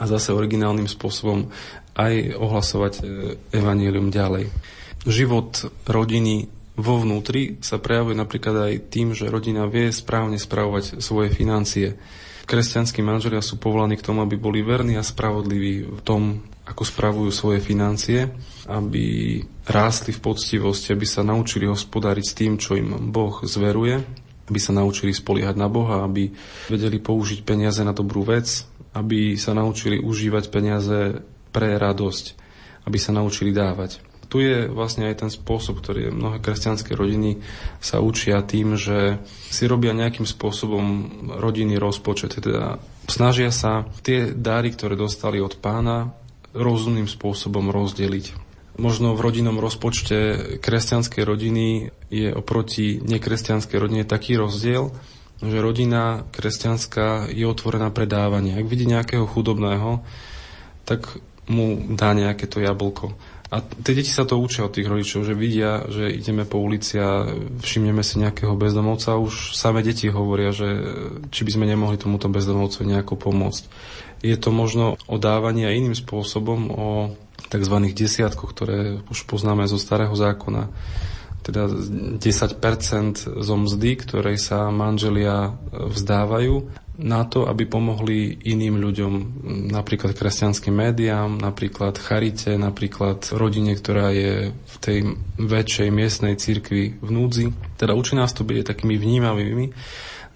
a 0.01 0.09
zase 0.09 0.33
originálnym 0.33 0.89
spôsobom 0.89 1.53
aj 1.93 2.39
ohlasovať 2.41 3.05
evanílium 3.53 4.09
ďalej. 4.09 4.49
Život 5.05 5.69
rodiny 5.85 6.49
vo 6.81 6.97
vnútri 6.97 7.61
sa 7.61 7.77
prejavuje 7.77 8.17
napríklad 8.17 8.73
aj 8.73 8.75
tým, 8.89 9.13
že 9.13 9.29
rodina 9.29 9.69
vie 9.69 9.93
správne 9.93 10.41
spravovať 10.41 11.05
svoje 11.05 11.29
financie. 11.29 12.01
Kresťanskí 12.51 12.99
manželia 12.99 13.39
sú 13.39 13.63
povolaní 13.63 13.95
k 13.95 14.03
tomu, 14.03 14.27
aby 14.27 14.35
boli 14.35 14.59
verní 14.67 14.99
a 14.99 15.07
spravodliví 15.07 15.87
v 15.87 16.03
tom, 16.03 16.43
ako 16.67 16.83
spravujú 16.83 17.31
svoje 17.31 17.63
financie, 17.63 18.27
aby 18.67 19.39
rástli 19.71 20.11
v 20.11 20.19
poctivosti, 20.19 20.91
aby 20.91 21.07
sa 21.07 21.23
naučili 21.23 21.71
hospodáriť 21.71 22.25
s 22.27 22.35
tým, 22.35 22.59
čo 22.59 22.75
im 22.75 23.15
Boh 23.15 23.39
zveruje, 23.47 24.03
aby 24.51 24.59
sa 24.59 24.75
naučili 24.75 25.15
spoliehať 25.15 25.55
na 25.55 25.71
Boha, 25.71 26.03
aby 26.03 26.35
vedeli 26.67 26.99
použiť 26.99 27.47
peniaze 27.47 27.87
na 27.87 27.95
dobrú 27.95 28.27
vec, 28.27 28.67
aby 28.99 29.39
sa 29.39 29.55
naučili 29.55 30.03
užívať 30.03 30.51
peniaze 30.51 31.23
pre 31.55 31.79
radosť, 31.79 32.25
aby 32.91 32.99
sa 32.99 33.15
naučili 33.15 33.55
dávať 33.55 34.10
tu 34.31 34.39
je 34.39 34.71
vlastne 34.71 35.11
aj 35.11 35.27
ten 35.27 35.31
spôsob, 35.31 35.83
ktorý 35.83 36.15
mnohé 36.15 36.39
kresťanské 36.39 36.95
rodiny 36.95 37.43
sa 37.83 37.99
učia 37.99 38.47
tým, 38.47 38.79
že 38.79 39.19
si 39.51 39.67
robia 39.67 39.91
nejakým 39.91 40.23
spôsobom 40.23 40.87
rodinný 41.35 41.83
rozpočet. 41.83 42.39
Teda 42.39 42.79
snažia 43.11 43.51
sa 43.51 43.91
tie 44.07 44.31
dáry, 44.31 44.71
ktoré 44.71 44.95
dostali 44.95 45.43
od 45.43 45.59
pána, 45.59 46.15
rozumným 46.55 47.11
spôsobom 47.11 47.75
rozdeliť. 47.75 48.39
Možno 48.79 49.19
v 49.19 49.21
rodinnom 49.27 49.59
rozpočte 49.59 50.57
kresťanskej 50.63 51.27
rodiny 51.27 51.91
je 52.09 52.31
oproti 52.31 53.03
nekresťanskej 53.03 53.77
rodine 53.83 54.07
taký 54.07 54.39
rozdiel, 54.39 54.95
že 55.43 55.59
rodina 55.59 56.23
kresťanská 56.31 57.35
je 57.35 57.45
otvorená 57.51 57.91
pre 57.91 58.07
dávanie. 58.07 58.55
Ak 58.55 58.71
vidí 58.71 58.87
nejakého 58.87 59.27
chudobného, 59.27 60.07
tak 60.87 61.19
mu 61.51 61.83
dá 61.99 62.15
nejaké 62.15 62.47
to 62.47 62.63
jablko 62.63 63.19
A 63.51 63.59
tie 63.59 63.99
deti 63.99 64.15
sa 64.15 64.23
to 64.23 64.39
učia 64.39 64.63
od 64.63 64.75
tých 64.79 64.87
rodičov, 64.87 65.27
že 65.27 65.35
vidia, 65.35 65.83
že 65.91 66.07
ideme 66.07 66.47
po 66.47 66.63
ulici 66.63 67.03
a 67.03 67.27
všimneme 67.67 67.99
si 68.07 68.23
nejakého 68.23 68.55
bezdomovca 68.55 69.19
už 69.19 69.59
same 69.59 69.83
deti 69.83 70.07
hovoria, 70.07 70.55
že 70.55 70.69
či 71.35 71.43
by 71.43 71.59
sme 71.59 71.67
nemohli 71.67 71.99
tomuto 71.99 72.31
bezdomovcovi 72.31 72.95
nejako 72.95 73.19
pomôcť. 73.19 73.63
Je 74.23 74.39
to 74.39 74.55
možno 74.55 74.95
o 75.11 75.17
dávaní 75.19 75.67
aj 75.67 75.77
iným 75.83 75.97
spôsobom, 75.99 76.71
o 76.71 76.89
tzv. 77.51 77.77
desiatkoch, 77.91 78.55
ktoré 78.55 79.03
už 79.11 79.27
poznáme 79.27 79.67
zo 79.67 79.83
starého 79.83 80.15
zákona 80.15 80.71
teda 81.41 81.73
10% 82.21 83.41
zo 83.41 83.55
mzdy, 83.57 83.91
ktorej 83.97 84.37
sa 84.37 84.69
manželia 84.69 85.57
vzdávajú 85.73 86.69
na 87.01 87.25
to, 87.25 87.49
aby 87.49 87.65
pomohli 87.65 88.37
iným 88.45 88.77
ľuďom, 88.77 89.13
napríklad 89.73 90.13
kresťanským 90.13 90.77
médiám, 90.77 91.41
napríklad 91.41 91.97
charite, 91.97 92.61
napríklad 92.61 93.25
rodine, 93.33 93.73
ktorá 93.73 94.13
je 94.13 94.53
v 94.53 94.77
tej 94.79 94.99
väčšej 95.41 95.89
miestnej 95.89 96.37
cirkvi 96.37 97.01
v 97.01 97.09
núdzi. 97.09 97.57
Teda 97.81 97.97
učí 97.97 98.15
nás 98.15 98.37
to 98.37 98.45
byť 98.45 98.69
takými 98.69 99.01
vnímavými 99.01 99.73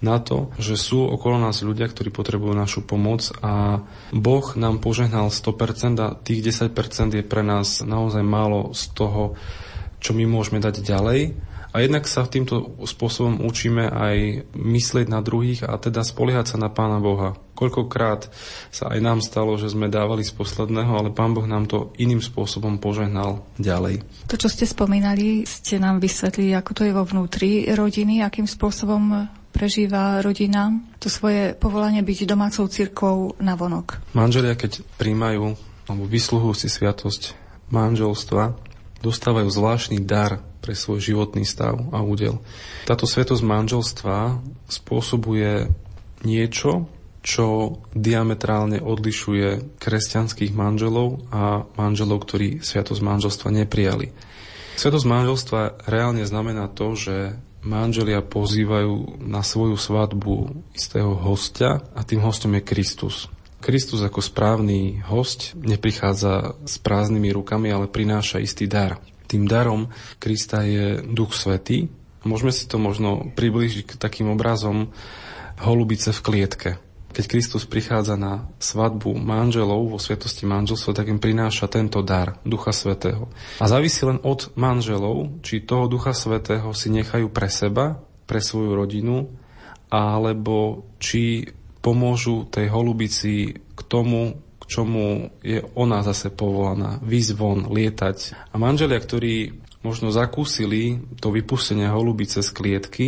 na 0.03 0.19
to, 0.19 0.51
že 0.59 0.75
sú 0.75 1.07
okolo 1.07 1.39
nás 1.39 1.63
ľudia, 1.63 1.87
ktorí 1.87 2.11
potrebujú 2.11 2.51
našu 2.51 2.83
pomoc 2.83 3.31
a 3.39 3.85
Boh 4.11 4.45
nám 4.59 4.83
požehnal 4.83 5.31
100% 5.31 5.95
a 6.03 6.17
tých 6.19 6.43
10% 6.51 7.15
je 7.15 7.23
pre 7.23 7.41
nás 7.45 7.79
naozaj 7.79 8.21
málo 8.25 8.75
z 8.75 8.91
toho, 8.91 9.39
čo 10.03 10.11
my 10.11 10.27
môžeme 10.27 10.59
dať 10.59 10.83
ďalej. 10.83 11.33
A 11.75 11.83
jednak 11.83 12.07
sa 12.07 12.23
týmto 12.23 12.79
spôsobom 12.87 13.43
učíme 13.43 13.91
aj 13.91 14.47
myslieť 14.55 15.11
na 15.11 15.19
druhých 15.19 15.67
a 15.67 15.75
teda 15.75 16.07
spoliehať 16.07 16.55
sa 16.55 16.57
na 16.57 16.71
Pána 16.71 17.03
Boha. 17.03 17.35
Koľkokrát 17.51 18.31
sa 18.71 18.95
aj 18.95 18.99
nám 19.03 19.19
stalo, 19.19 19.59
že 19.59 19.75
sme 19.75 19.91
dávali 19.91 20.23
z 20.23 20.31
posledného, 20.31 20.95
ale 20.95 21.11
Pán 21.11 21.35
Boh 21.35 21.43
nám 21.43 21.67
to 21.67 21.91
iným 21.99 22.23
spôsobom 22.23 22.79
požehnal 22.79 23.43
ďalej. 23.59 24.07
To, 24.31 24.39
čo 24.39 24.47
ste 24.47 24.63
spomínali, 24.63 25.43
ste 25.43 25.75
nám 25.75 25.99
vysvetlili, 25.99 26.55
ako 26.55 26.71
to 26.71 26.87
je 26.87 26.95
vo 26.95 27.03
vnútri 27.03 27.67
rodiny, 27.67 28.23
akým 28.23 28.47
spôsobom 28.47 29.27
prežíva 29.51 30.23
rodina 30.23 30.71
to 31.03 31.11
svoje 31.11 31.59
povolanie 31.59 32.07
byť 32.07 32.23
domácou 32.23 32.71
cirkvou 32.71 33.35
na 33.43 33.59
vonok. 33.59 33.99
Manželia, 34.15 34.55
keď 34.55 34.79
príjmajú 34.95 35.59
alebo 35.91 36.03
vysluhujú 36.07 36.55
si 36.55 36.67
sviatosť 36.71 37.35
manželstva, 37.67 38.74
dostávajú 39.03 39.49
zvláštny 39.51 40.03
dar 40.03 40.43
pre 40.63 40.73
svoj 40.73 41.01
životný 41.01 41.45
stav 41.45 41.77
a 41.93 42.01
údel. 42.01 42.41
Táto 42.89 43.05
svetosť 43.05 43.43
manželstva 43.45 44.41
spôsobuje 44.65 45.69
niečo, 46.25 46.89
čo 47.25 47.81
diametrálne 47.97 48.81
odlišuje 48.81 49.77
kresťanských 49.81 50.53
manželov 50.53 51.25
a 51.33 51.65
manželov, 51.73 52.21
ktorí 52.25 52.61
sviatosť 52.61 53.01
manželstva 53.01 53.49
neprijali. 53.65 54.13
Svetosť 54.77 55.05
manželstva 55.09 55.61
reálne 55.89 56.21
znamená 56.21 56.69
to, 56.69 56.93
že 56.93 57.39
manželia 57.65 58.21
pozývajú 58.21 59.25
na 59.25 59.41
svoju 59.41 59.73
svadbu 59.73 60.61
istého 60.77 61.17
hostia 61.17 61.81
a 61.97 62.05
tým 62.05 62.21
hostom 62.21 62.53
je 62.57 62.61
Kristus. 62.61 63.25
Kristus 63.65 64.05
ako 64.05 64.21
správny 64.21 65.01
host 65.09 65.57
neprichádza 65.57 66.53
s 66.69 66.77
prázdnymi 66.77 67.33
rukami, 67.33 67.73
ale 67.73 67.89
prináša 67.89 68.37
istý 68.37 68.69
dar. 68.69 69.01
Tým 69.25 69.49
darom 69.49 69.89
Krista 70.21 70.61
je 70.61 71.01
Duch 71.01 71.33
Svetý. 71.33 71.89
Môžeme 72.21 72.53
si 72.53 72.69
to 72.69 72.77
možno 72.77 73.33
priblížiť 73.33 73.89
k 73.89 73.93
takým 73.97 74.29
obrazom 74.29 74.93
holubice 75.57 76.13
v 76.13 76.21
klietke. 76.21 76.69
Keď 77.09 77.25
Kristus 77.25 77.65
prichádza 77.65 78.13
na 78.19 78.53
svadbu 78.61 79.17
manželov 79.17 79.89
vo 79.89 79.97
svetosti 79.97 80.45
manželstva, 80.45 81.01
tak 81.01 81.09
im 81.09 81.17
prináša 81.17 81.65
tento 81.65 82.05
dar 82.05 82.37
Ducha 82.45 82.69
Svetého. 82.69 83.33
A 83.57 83.65
závisí 83.65 84.05
len 84.05 84.21
od 84.21 84.53
manželov, 84.53 85.41
či 85.41 85.65
toho 85.65 85.89
Ducha 85.89 86.13
Svetého 86.13 86.69
si 86.77 86.93
nechajú 86.93 87.33
pre 87.33 87.49
seba, 87.49 87.97
pre 88.29 88.43
svoju 88.43 88.77
rodinu, 88.77 89.25
alebo 89.89 90.85
či 91.01 91.49
pomôžu 91.85 92.49
tej 92.49 92.73
holubici 92.73 93.53
k 93.53 93.81
tomu, 93.85 94.41
k 94.57 94.63
čomu 94.65 95.29
je 95.45 95.61
ona 95.77 96.01
zase 96.01 96.33
povolaná, 96.33 96.97
výsť 97.05 97.31
von, 97.37 97.69
lietať. 97.69 98.49
A 98.49 98.57
manželia, 98.57 98.97
ktorí 98.97 99.61
možno 99.85 100.09
zakúsili 100.09 101.05
to 101.21 101.29
vypustenie 101.29 101.85
holubice 101.85 102.41
z 102.41 102.49
klietky, 102.49 103.05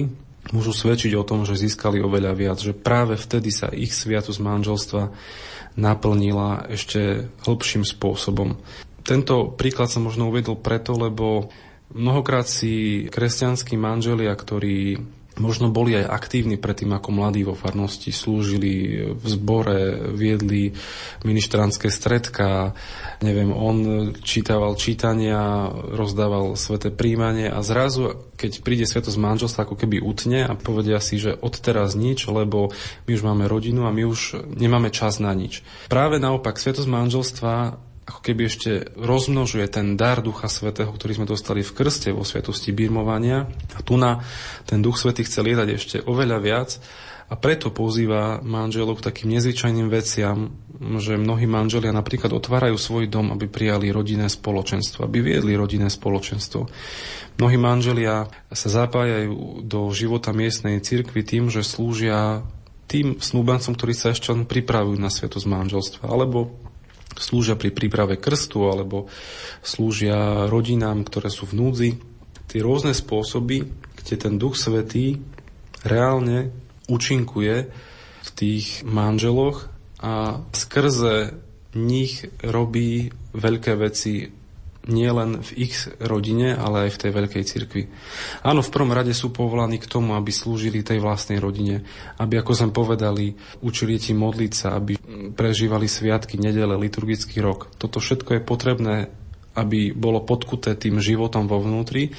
môžu 0.53 0.77
svedčiť 0.77 1.17
o 1.17 1.25
tom, 1.25 1.41
že 1.41 1.57
získali 1.57 1.97
oveľa 1.97 2.37
viac, 2.37 2.61
že 2.61 2.77
práve 2.77 3.17
vtedy 3.17 3.49
sa 3.49 3.73
ich 3.73 3.97
sviatus 3.97 4.37
manželstva 4.37 5.09
naplnila 5.73 6.69
ešte 6.69 7.33
hĺbším 7.49 7.81
spôsobom. 7.81 8.61
Tento 9.01 9.57
príklad 9.57 9.89
som 9.89 10.05
možno 10.05 10.29
uvedol 10.29 10.59
preto, 10.59 10.93
lebo 10.93 11.49
mnohokrát 11.95 12.45
si 12.45 13.05
kresťanskí 13.09 13.73
manželia, 13.73 14.35
ktorí 14.37 15.01
možno 15.37 15.73
boli 15.73 15.97
aj 15.97 16.09
aktívni 16.09 16.57
predtým 16.57 16.93
ako 16.93 17.09
mladí 17.13 17.41
vo 17.45 17.53
farnosti, 17.57 18.13
slúžili 18.13 19.01
v 19.13 19.25
zbore, 19.25 20.11
viedli 20.13 20.73
ministránske 21.23 21.89
stredka, 21.89 22.73
neviem, 23.21 23.49
on 23.53 24.11
čítaval 24.21 24.77
čítania, 24.77 25.69
rozdával 25.71 26.53
sveté 26.59 26.93
príjmanie 26.93 27.49
a 27.49 27.61
zrazu, 27.65 28.29
keď 28.37 28.61
príde 28.61 28.85
svetosť 28.85 29.17
manželstva, 29.17 29.65
ako 29.65 29.75
keby 29.77 29.97
utne 30.03 30.45
a 30.45 30.53
povedia 30.53 31.01
si, 31.01 31.17
že 31.17 31.33
odteraz 31.33 31.97
nič, 31.97 32.29
lebo 32.29 32.69
my 33.09 33.11
už 33.13 33.23
máme 33.25 33.49
rodinu 33.49 33.89
a 33.89 33.95
my 33.95 34.05
už 34.05 34.45
nemáme 34.45 34.93
čas 34.93 35.17
na 35.17 35.33
nič. 35.33 35.65
Práve 35.89 36.21
naopak, 36.21 36.61
svetosť 36.61 36.89
manželstva 36.89 37.53
ako 38.07 38.23
keby 38.23 38.47
ešte 38.47 38.71
rozmnožuje 38.95 39.67
ten 39.67 39.99
dar 39.99 40.23
Ducha 40.23 40.47
Svetého, 40.47 40.87
ktorý 40.87 41.19
sme 41.19 41.27
dostali 41.27 41.59
v 41.59 41.75
krste 41.75 42.15
vo 42.15 42.23
Svetosti 42.23 42.71
birmovania. 42.71 43.51
A 43.75 43.83
tu 43.83 43.99
na 43.99 44.23
ten 44.63 44.79
Duch 44.79 44.95
Svetý 44.95 45.27
chce 45.27 45.43
lietať 45.43 45.67
ešte 45.75 45.97
oveľa 46.07 46.39
viac 46.39 46.79
a 47.27 47.35
preto 47.35 47.75
pozýva 47.75 48.39
manželov 48.39 49.03
k 49.03 49.11
takým 49.11 49.35
nezvyčajným 49.35 49.91
veciam, 49.91 50.55
že 51.03 51.19
mnohí 51.19 51.43
manželia 51.43 51.91
napríklad 51.91 52.31
otvárajú 52.31 52.79
svoj 52.79 53.11
dom, 53.11 53.35
aby 53.35 53.51
prijali 53.51 53.91
rodinné 53.91 54.31
spoločenstvo, 54.31 55.03
aby 55.03 55.19
viedli 55.19 55.59
rodinné 55.59 55.91
spoločenstvo. 55.91 56.71
Mnohí 57.35 57.59
manželia 57.59 58.31
sa 58.47 58.69
zapájajú 58.71 59.67
do 59.67 59.91
života 59.91 60.31
miestnej 60.31 60.79
cirkvi 60.79 61.27
tým, 61.27 61.51
že 61.51 61.67
slúžia 61.67 62.47
tým 62.87 63.19
snúbancom, 63.19 63.75
ktorí 63.75 63.91
sa 63.91 64.15
ešte 64.15 64.31
len 64.31 64.47
pripravujú 64.47 64.95
na 64.95 65.11
svetosť 65.11 65.43
manželstva, 65.43 66.07
alebo 66.07 66.55
slúžia 67.19 67.57
pri 67.57 67.73
príprave 67.73 68.15
krstu 68.17 68.69
alebo 68.69 69.09
slúžia 69.61 70.45
rodinám, 70.47 71.03
ktoré 71.05 71.29
sú 71.33 71.49
v 71.49 71.57
núdzi. 71.57 71.89
Tie 72.47 72.63
rôzne 72.63 72.95
spôsoby, 72.95 73.67
kde 73.99 74.15
ten 74.15 74.39
Duch 74.39 74.55
Svetý 74.55 75.19
reálne 75.83 76.53
účinkuje 76.87 77.55
v 78.23 78.29
tých 78.33 78.81
manželoch 78.87 79.67
a 79.99 80.45
skrze 80.53 81.35
nich 81.75 82.25
robí 82.41 83.11
veľké 83.35 83.73
veci 83.77 84.36
nie 84.87 85.07
len 85.11 85.43
v 85.43 85.67
ich 85.67 85.75
rodine, 85.99 86.55
ale 86.55 86.87
aj 86.87 86.91
v 86.95 87.01
tej 87.03 87.11
veľkej 87.11 87.43
cirkvi. 87.43 87.83
Áno, 88.41 88.63
v 88.63 88.73
prvom 88.73 88.91
rade 88.95 89.11
sú 89.11 89.29
povolaní 89.31 89.77
k 89.77 89.91
tomu, 89.91 90.15
aby 90.15 90.31
slúžili 90.31 90.83
tej 90.83 91.03
vlastnej 91.03 91.37
rodine, 91.37 91.83
aby, 92.17 92.39
ako 92.39 92.51
sme 92.55 92.75
povedali, 92.75 93.35
učili 93.61 93.99
ti 93.99 94.15
modliť 94.15 94.51
sa, 94.55 94.79
aby 94.79 94.95
prežívali 95.35 95.85
sviatky, 95.85 96.39
nedele, 96.39 96.79
liturgický 96.79 97.43
rok. 97.43 97.71
Toto 97.75 97.99
všetko 97.99 98.39
je 98.39 98.41
potrebné, 98.41 98.95
aby 99.53 99.91
bolo 99.91 100.23
podkuté 100.23 100.79
tým 100.79 101.03
životom 101.03 101.49
vo 101.51 101.59
vnútri, 101.59 102.15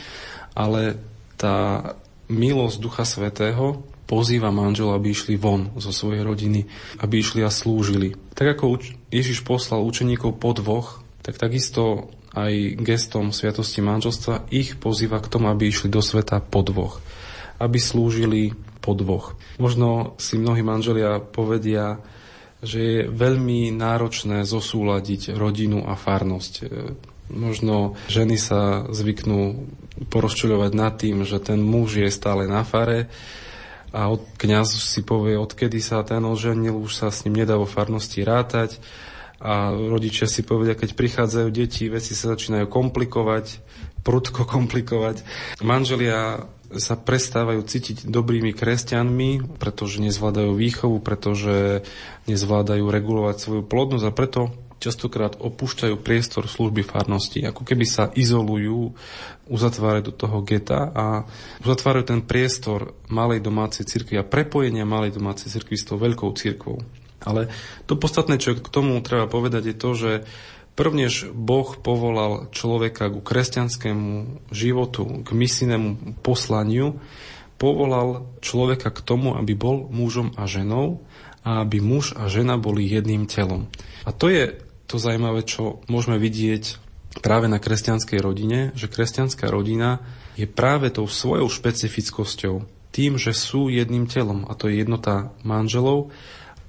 ale 0.52 0.98
tá 1.38 1.94
milosť 2.28 2.76
Ducha 2.82 3.04
Svetého 3.08 3.80
pozýva 4.08 4.48
manžela, 4.48 4.96
aby 4.96 5.12
išli 5.12 5.36
von 5.36 5.70
zo 5.76 5.92
svojej 5.92 6.24
rodiny, 6.24 6.66
aby 6.98 7.20
išli 7.20 7.44
a 7.44 7.52
slúžili. 7.52 8.16
Tak 8.32 8.58
ako 8.58 8.80
Ježiš 9.12 9.44
poslal 9.44 9.84
učeníkov 9.84 10.40
po 10.40 10.56
dvoch, 10.56 11.04
tak 11.20 11.36
takisto 11.36 12.08
aj 12.36 12.76
gestom 12.84 13.32
Sviatosti 13.32 13.80
manželstva 13.80 14.48
ich 14.52 14.76
pozýva 14.76 15.20
k 15.20 15.30
tomu, 15.30 15.48
aby 15.48 15.68
išli 15.68 15.88
do 15.88 16.04
sveta 16.04 16.44
po 16.44 16.60
dvoch. 16.60 17.00
Aby 17.56 17.80
slúžili 17.80 18.52
po 18.84 18.92
dvoch. 18.92 19.36
Možno 19.56 20.18
si 20.20 20.36
mnohí 20.38 20.60
manželia 20.60 21.18
povedia, 21.20 21.98
že 22.58 22.78
je 22.80 22.98
veľmi 23.06 23.70
náročné 23.74 24.42
zosúľadiť 24.42 25.34
rodinu 25.34 25.86
a 25.86 25.94
farnosť. 25.94 26.54
Možno 27.28 27.94
ženy 28.08 28.40
sa 28.40 28.88
zvyknú 28.88 29.68
porozčuľovať 30.08 30.72
nad 30.74 30.94
tým, 30.96 31.22
že 31.22 31.38
ten 31.38 31.60
muž 31.60 32.00
je 32.00 32.08
stále 32.08 32.48
na 32.48 32.64
fare 32.64 33.10
a 33.92 34.08
od, 34.12 34.20
si 34.68 35.00
povie, 35.00 35.36
odkedy 35.36 35.80
sa 35.80 36.04
ten 36.04 36.20
oženil, 36.20 36.76
už 36.76 36.92
sa 36.92 37.08
s 37.08 37.24
ním 37.24 37.44
nedá 37.44 37.56
vo 37.56 37.64
farnosti 37.64 38.20
rátať 38.20 38.76
a 39.38 39.70
rodičia 39.70 40.26
si 40.26 40.42
povedia, 40.42 40.74
keď 40.74 40.98
prichádzajú 40.98 41.48
deti, 41.54 41.86
veci 41.86 42.12
sa 42.18 42.34
začínajú 42.34 42.66
komplikovať, 42.66 43.62
prudko 44.02 44.42
komplikovať. 44.42 45.22
Manželia 45.62 46.50
sa 46.68 47.00
prestávajú 47.00 47.64
cítiť 47.64 48.10
dobrými 48.10 48.52
kresťanmi, 48.52 49.56
pretože 49.56 50.04
nezvládajú 50.04 50.52
výchovu, 50.52 51.00
pretože 51.00 51.86
nezvládajú 52.28 52.84
regulovať 52.84 53.36
svoju 53.40 53.62
plodnosť 53.64 54.04
a 54.04 54.12
preto 54.12 54.40
častokrát 54.78 55.34
opúšťajú 55.38 55.96
priestor 55.98 56.46
služby 56.46 56.86
farnosti, 56.86 57.42
ako 57.42 57.66
keby 57.66 57.84
sa 57.88 58.10
izolujú, 58.14 58.94
uzatvárajú 59.50 60.12
do 60.12 60.14
toho 60.14 60.38
geta 60.46 60.92
a 60.94 61.06
uzatvárajú 61.64 62.14
ten 62.14 62.20
priestor 62.22 62.94
malej 63.10 63.42
domácej 63.42 63.88
cirkvi 63.88 64.20
a 64.20 64.26
prepojenia 64.26 64.86
malej 64.86 65.18
domácej 65.18 65.50
cirkvi 65.50 65.74
s 65.74 65.86
tou 65.86 65.98
veľkou 65.98 66.30
cirkvou. 66.36 66.78
Ale 67.28 67.52
to 67.84 68.00
podstatné, 68.00 68.40
čo 68.40 68.56
k 68.56 68.72
tomu 68.72 68.96
treba 69.04 69.28
povedať, 69.28 69.68
je 69.68 69.76
to, 69.76 69.90
že 69.92 70.12
Prvnež 70.78 71.34
Boh 71.34 71.74
povolal 71.74 72.54
človeka 72.54 73.10
ku 73.10 73.18
kresťanskému 73.18 74.46
životu, 74.54 75.26
k 75.26 75.28
misijnému 75.34 76.22
poslaniu, 76.22 77.02
povolal 77.58 78.30
človeka 78.38 78.94
k 78.94 79.02
tomu, 79.02 79.34
aby 79.34 79.58
bol 79.58 79.90
mužom 79.90 80.38
a 80.38 80.46
ženou 80.46 81.02
a 81.42 81.66
aby 81.66 81.82
muž 81.82 82.14
a 82.14 82.30
žena 82.30 82.62
boli 82.62 82.86
jedným 82.86 83.26
telom. 83.26 83.66
A 84.06 84.14
to 84.14 84.30
je 84.30 84.54
to 84.86 85.02
zaujímavé, 85.02 85.42
čo 85.42 85.82
môžeme 85.90 86.14
vidieť 86.14 86.78
práve 87.26 87.50
na 87.50 87.58
kresťanskej 87.58 88.22
rodine, 88.22 88.70
že 88.78 88.86
kresťanská 88.86 89.50
rodina 89.50 90.06
je 90.38 90.46
práve 90.46 90.94
tou 90.94 91.10
svojou 91.10 91.50
špecifickosťou, 91.50 92.62
tým, 92.94 93.18
že 93.18 93.34
sú 93.34 93.66
jedným 93.66 94.06
telom, 94.06 94.46
a 94.46 94.54
to 94.54 94.70
je 94.70 94.78
jednota 94.78 95.34
manželov 95.42 96.14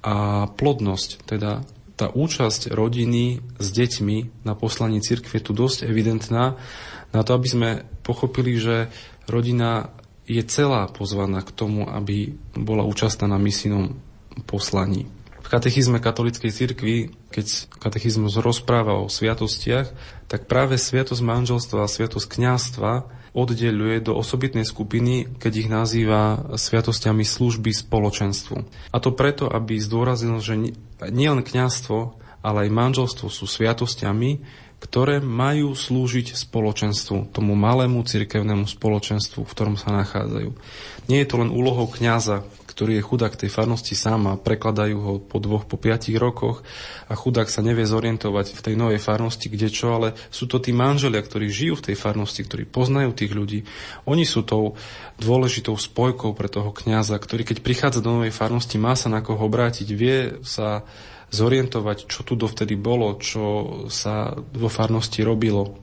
a 0.00 0.48
plodnosť, 0.48 1.28
teda 1.28 1.64
tá 2.00 2.08
účasť 2.08 2.72
rodiny 2.72 3.44
s 3.60 3.66
deťmi 3.68 4.48
na 4.48 4.56
poslaní 4.56 5.04
cirkvi 5.04 5.36
je 5.36 5.44
tu 5.44 5.52
dosť 5.52 5.84
evidentná 5.84 6.56
na 7.12 7.20
to, 7.20 7.36
aby 7.36 7.48
sme 7.48 7.70
pochopili, 8.00 8.56
že 8.56 8.88
rodina 9.28 9.92
je 10.24 10.40
celá 10.46 10.88
pozvaná 10.88 11.44
k 11.44 11.52
tomu, 11.52 11.84
aby 11.84 12.38
bola 12.56 12.86
účastná 12.88 13.28
na 13.28 13.36
misijnom 13.36 14.00
poslaní. 14.48 15.10
V 15.42 15.48
katechizme 15.50 15.98
katolíckej 15.98 16.54
cirkvi, 16.54 17.12
keď 17.34 17.68
katechizmus 17.82 18.38
rozpráva 18.38 19.02
o 19.02 19.10
sviatostiach, 19.10 19.90
tak 20.30 20.46
práve 20.46 20.78
sviatosť 20.78 21.20
manželstva 21.20 21.84
a 21.84 21.90
sviatosť 21.90 22.26
kňazstva 22.30 22.92
oddeľuje 23.30 24.10
do 24.10 24.12
osobitnej 24.18 24.66
skupiny, 24.66 25.30
keď 25.38 25.52
ich 25.54 25.68
nazýva 25.70 26.50
sviatosťami 26.54 27.22
služby 27.22 27.70
spoločenstvu. 27.70 28.56
A 28.90 28.96
to 28.98 29.14
preto, 29.14 29.46
aby 29.46 29.78
zdôraznil, 29.78 30.42
že 30.42 30.74
nielen 31.06 31.46
kňazstvo, 31.46 32.18
ale 32.40 32.66
aj 32.66 32.70
manželstvo 32.74 33.28
sú 33.30 33.44
sviatosťami, 33.46 34.40
ktoré 34.80 35.20
majú 35.20 35.76
slúžiť 35.76 36.32
spoločenstvu, 36.32 37.36
tomu 37.36 37.52
malému 37.52 38.00
cirkevnému 38.00 38.64
spoločenstvu, 38.64 39.44
v 39.44 39.52
ktorom 39.52 39.76
sa 39.76 39.92
nachádzajú. 39.92 40.56
Nie 41.12 41.20
je 41.22 41.28
to 41.28 41.36
len 41.36 41.52
úlohou 41.52 41.84
kňaza, 41.84 42.48
ktorý 42.70 43.02
je 43.02 43.06
chudák 43.06 43.34
tej 43.34 43.50
farnosti 43.50 43.98
sám 43.98 44.30
a 44.30 44.38
prekladajú 44.38 44.96
ho 45.02 45.14
po 45.18 45.42
dvoch, 45.42 45.66
po 45.66 45.74
piatich 45.74 46.14
rokoch 46.14 46.62
a 47.10 47.18
chudák 47.18 47.50
sa 47.50 47.66
nevie 47.66 47.82
zorientovať 47.82 48.54
v 48.54 48.60
tej 48.62 48.74
novej 48.78 49.02
farnosti, 49.02 49.50
kde 49.50 49.66
čo, 49.66 49.98
ale 49.98 50.14
sú 50.30 50.46
to 50.46 50.62
tí 50.62 50.70
manželia, 50.70 51.18
ktorí 51.18 51.50
žijú 51.50 51.82
v 51.82 51.90
tej 51.90 51.96
farnosti, 51.98 52.46
ktorí 52.46 52.70
poznajú 52.70 53.10
tých 53.10 53.34
ľudí. 53.34 53.66
Oni 54.06 54.22
sú 54.22 54.46
tou 54.46 54.78
dôležitou 55.18 55.74
spojkou 55.74 56.30
pre 56.38 56.46
toho 56.46 56.70
kňaza, 56.70 57.18
ktorý 57.18 57.42
keď 57.42 57.58
prichádza 57.66 57.98
do 57.98 58.22
novej 58.22 58.30
farnosti, 58.30 58.78
má 58.78 58.94
sa 58.94 59.10
na 59.10 59.18
koho 59.18 59.42
obrátiť, 59.50 59.88
vie 59.90 60.38
sa 60.46 60.86
zorientovať, 61.30 62.10
čo 62.10 62.26
tu 62.26 62.34
dovtedy 62.38 62.74
bolo, 62.74 63.16
čo 63.18 63.42
sa 63.90 64.34
vo 64.34 64.68
farnosti 64.70 65.22
robilo. 65.22 65.79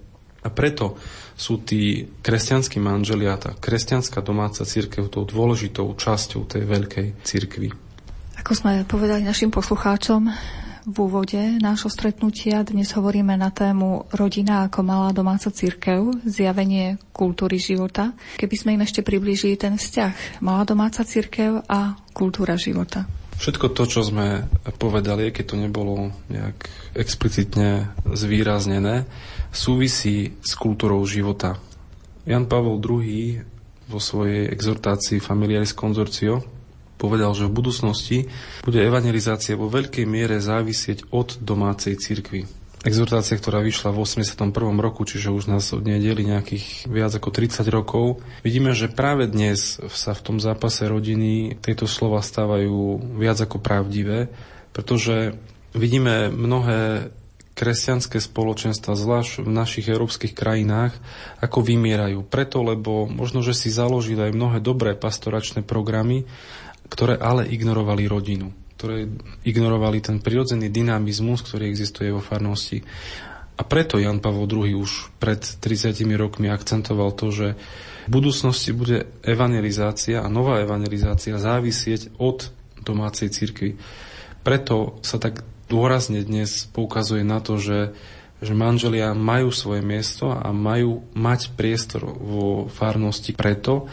A 0.47 0.49
preto 0.49 0.95
sú 1.36 1.60
tí 1.60 2.07
kresťanskí 2.23 2.79
manželia, 2.79 3.36
tá 3.36 3.51
kresťanská 3.51 4.23
domáca 4.23 4.63
církev 4.63 5.12
tou 5.12 5.27
dôležitou 5.27 5.91
časťou 5.91 6.47
tej 6.47 6.63
veľkej 6.63 7.07
církvy. 7.27 7.75
Ako 8.39 8.55
sme 8.55 8.88
povedali 8.88 9.27
našim 9.27 9.51
poslucháčom, 9.51 10.31
v 10.88 11.03
úvode 11.03 11.60
nášho 11.60 11.91
stretnutia 11.91 12.63
dnes 12.63 12.95
hovoríme 12.95 13.36
na 13.36 13.51
tému 13.51 14.07
rodina 14.15 14.71
ako 14.71 14.88
malá 14.88 15.12
domáca 15.12 15.51
církev, 15.51 16.23
zjavenie 16.23 16.95
kultúry 17.12 17.60
života. 17.60 18.15
Keby 18.39 18.55
sme 18.55 18.79
im 18.79 18.88
ešte 18.88 19.03
priblížili 19.03 19.60
ten 19.60 19.75
vzťah 19.75 20.39
malá 20.39 20.63
domáca 20.63 21.03
církev 21.03 21.60
a 21.67 21.99
kultúra 22.15 22.55
života. 22.55 23.03
Všetko 23.38 23.75
to, 23.75 23.83
čo 23.83 24.01
sme 24.01 24.47
povedali, 24.79 25.29
keď 25.29 25.45
to 25.45 25.55
nebolo 25.60 26.10
nejak 26.31 26.71
explicitne 26.95 27.93
zvýraznené, 28.07 29.05
súvisí 29.57 30.37
s 30.45 30.53
kultúrou 30.53 31.01
života. 31.09 31.57
Jan 32.29 32.45
Pavel 32.45 32.77
II 32.77 33.41
vo 33.89 33.97
svojej 33.97 34.53
exhortácii 34.53 35.17
Familiaris 35.17 35.73
Consortio 35.73 36.45
povedal, 37.01 37.33
že 37.33 37.49
v 37.49 37.55
budúcnosti 37.57 38.17
bude 38.61 38.81
evangelizácia 38.81 39.57
vo 39.57 39.69
veľkej 39.69 40.05
miere 40.05 40.37
závisieť 40.37 41.09
od 41.09 41.41
domácej 41.41 41.97
cirkvi. 41.97 42.45
Exhortácia, 42.85 43.33
ktorá 43.33 43.65
vyšla 43.65 43.89
v 43.89 44.05
81. 44.05 44.53
roku, 44.77 45.01
čiže 45.01 45.33
už 45.33 45.49
nás 45.49 45.73
od 45.73 45.81
nej 45.81 45.97
nejakých 45.97 46.85
viac 46.85 47.09
ako 47.09 47.33
30 47.33 47.65
rokov. 47.73 48.21
Vidíme, 48.45 48.77
že 48.77 48.85
práve 48.85 49.25
dnes 49.25 49.81
sa 49.89 50.13
v 50.13 50.21
tom 50.21 50.37
zápase 50.37 50.85
rodiny 50.85 51.57
tieto 51.57 51.89
slova 51.89 52.21
stávajú 52.21 53.01
viac 53.17 53.41
ako 53.41 53.57
pravdivé, 53.57 54.29
pretože 54.77 55.33
vidíme 55.73 56.29
mnohé 56.29 57.09
kresťanské 57.57 58.21
spoločenstva, 58.21 58.93
zvlášť 58.93 59.41
v 59.41 59.49
našich 59.49 59.89
európskych 59.89 60.37
krajinách, 60.37 60.93
ako 61.41 61.65
vymierajú. 61.65 62.21
Preto, 62.29 62.61
lebo 62.61 63.09
možno, 63.09 63.41
že 63.41 63.57
si 63.57 63.73
založili 63.73 64.29
aj 64.29 64.37
mnohé 64.37 64.57
dobré 64.61 64.93
pastoračné 64.93 65.65
programy, 65.65 66.29
ktoré 66.93 67.17
ale 67.17 67.49
ignorovali 67.49 68.05
rodinu 68.05 68.53
ktoré 68.77 69.09
ignorovali 69.41 70.05
ten 70.05 70.21
prirodzený 70.21 70.69
dynamizmus, 70.69 71.41
ktorý 71.41 71.65
existuje 71.65 72.13
vo 72.13 72.21
farnosti. 72.21 72.85
A 73.57 73.65
preto 73.65 73.97
Jan 73.97 74.21
Pavel 74.21 74.45
II 74.45 74.85
už 74.85 75.17
pred 75.17 75.41
30 75.41 75.97
rokmi 76.13 76.45
akcentoval 76.53 77.17
to, 77.17 77.33
že 77.33 77.47
v 78.05 78.09
budúcnosti 78.13 78.77
bude 78.77 79.09
evangelizácia 79.25 80.21
a 80.21 80.29
nová 80.29 80.61
evangelizácia 80.61 81.41
závisieť 81.41 82.21
od 82.21 82.53
domácej 82.85 83.33
cirkvi. 83.33 83.81
Preto 84.45 85.01
sa 85.01 85.17
tak 85.17 85.41
dôrazne 85.67 86.23
dnes 86.23 86.67
poukazuje 86.71 87.23
na 87.27 87.43
to, 87.43 87.60
že, 87.60 87.93
že 88.39 88.53
manželia 88.56 89.12
majú 89.13 89.51
svoje 89.51 89.84
miesto 89.84 90.32
a 90.32 90.49
majú 90.56 91.03
mať 91.13 91.53
priestor 91.53 92.08
vo 92.08 92.71
farnosti 92.71 93.36
preto, 93.36 93.91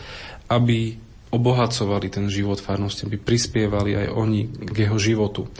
aby 0.48 1.04
obohacovali 1.34 2.06
ten 2.14 2.30
život 2.30 2.62
farnosti, 2.62 3.10
aby 3.10 3.18
prispievali 3.18 3.98
aj 3.98 4.06
oni 4.14 4.46
k 4.46 4.86
jeho 4.86 4.98
životu. 5.02 5.50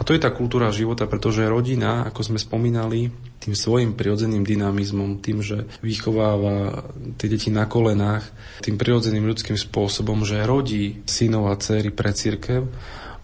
A 0.00 0.02
to 0.02 0.16
je 0.16 0.24
tá 0.24 0.32
kultúra 0.32 0.72
života, 0.72 1.04
pretože 1.04 1.44
rodina, 1.44 2.08
ako 2.08 2.32
sme 2.32 2.38
spomínali, 2.40 3.12
tým 3.36 3.52
svojim 3.52 3.92
prirodzeným 3.92 4.40
dynamizmom, 4.40 5.20
tým, 5.20 5.44
že 5.44 5.68
vychováva 5.84 6.88
tie 7.20 7.28
deti 7.28 7.52
na 7.52 7.68
kolenách, 7.68 8.24
tým 8.64 8.80
prirodzeným 8.80 9.28
ľudským 9.28 9.60
spôsobom, 9.60 10.24
že 10.24 10.48
rodí 10.48 11.04
synov 11.04 11.52
a 11.52 11.60
dcery 11.60 11.92
pre 11.92 12.16
církev, 12.16 12.64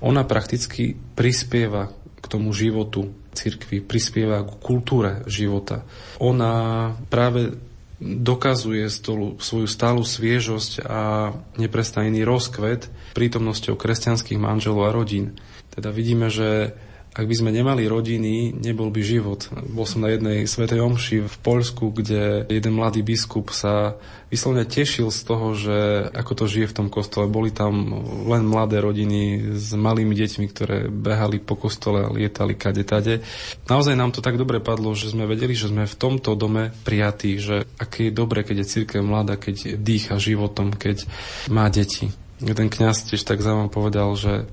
ona 0.04 0.28
prakticky 0.28 0.92
prispieva 1.16 1.88
k 2.24 2.30
tomu 2.32 2.56
životu 2.56 3.12
cirkvi, 3.36 3.84
prispieva 3.84 4.40
k 4.40 4.56
kultúre 4.64 5.20
života. 5.28 5.84
Ona 6.16 6.96
práve 7.12 7.60
dokazuje 8.00 8.88
stolu, 8.88 9.36
svoju 9.38 9.68
stálu 9.68 10.02
sviežosť 10.02 10.72
a 10.88 11.32
neprestajný 11.60 12.24
rozkvet 12.24 12.88
prítomnosťou 13.12 13.76
kresťanských 13.76 14.40
manželov 14.40 14.88
a 14.88 14.94
rodín. 14.96 15.36
Teda 15.68 15.92
vidíme, 15.92 16.32
že 16.32 16.72
ak 17.14 17.30
by 17.30 17.34
sme 17.38 17.54
nemali 17.54 17.86
rodiny, 17.86 18.58
nebol 18.58 18.90
by 18.90 18.98
život. 18.98 19.46
Bol 19.70 19.86
som 19.86 20.02
na 20.02 20.10
jednej 20.10 20.50
svetej 20.50 20.82
omši 20.82 21.16
v 21.30 21.36
Poľsku, 21.46 21.94
kde 21.94 22.42
jeden 22.50 22.74
mladý 22.74 23.06
biskup 23.06 23.54
sa 23.54 23.94
vyslovne 24.34 24.66
tešil 24.66 25.14
z 25.14 25.20
toho, 25.22 25.54
že 25.54 26.10
ako 26.10 26.32
to 26.34 26.44
žije 26.50 26.74
v 26.74 26.76
tom 26.82 26.88
kostole. 26.90 27.30
Boli 27.30 27.54
tam 27.54 28.02
len 28.26 28.42
mladé 28.42 28.82
rodiny 28.82 29.54
s 29.54 29.78
malými 29.78 30.10
deťmi, 30.10 30.46
ktoré 30.50 30.90
behali 30.90 31.38
po 31.38 31.54
kostole 31.54 32.02
a 32.02 32.10
lietali 32.10 32.58
kade 32.58 32.82
tade. 32.82 33.22
Naozaj 33.70 33.94
nám 33.94 34.10
to 34.10 34.18
tak 34.18 34.34
dobre 34.34 34.58
padlo, 34.58 34.90
že 34.98 35.14
sme 35.14 35.30
vedeli, 35.30 35.54
že 35.54 35.70
sme 35.70 35.86
v 35.86 35.94
tomto 35.94 36.34
dome 36.34 36.74
prijatí, 36.82 37.38
že 37.38 37.62
aké 37.78 38.10
je 38.10 38.12
dobre, 38.12 38.42
keď 38.42 38.66
je 38.66 38.70
církev 38.74 39.06
mladá, 39.06 39.38
keď 39.38 39.78
dýcha 39.78 40.18
životom, 40.18 40.74
keď 40.74 41.06
má 41.46 41.70
deti. 41.70 42.10
Ten 42.42 42.66
kňaz 42.66 43.14
tiež 43.14 43.22
tak 43.22 43.38
za 43.38 43.54
povedal, 43.70 44.18
že 44.18 44.50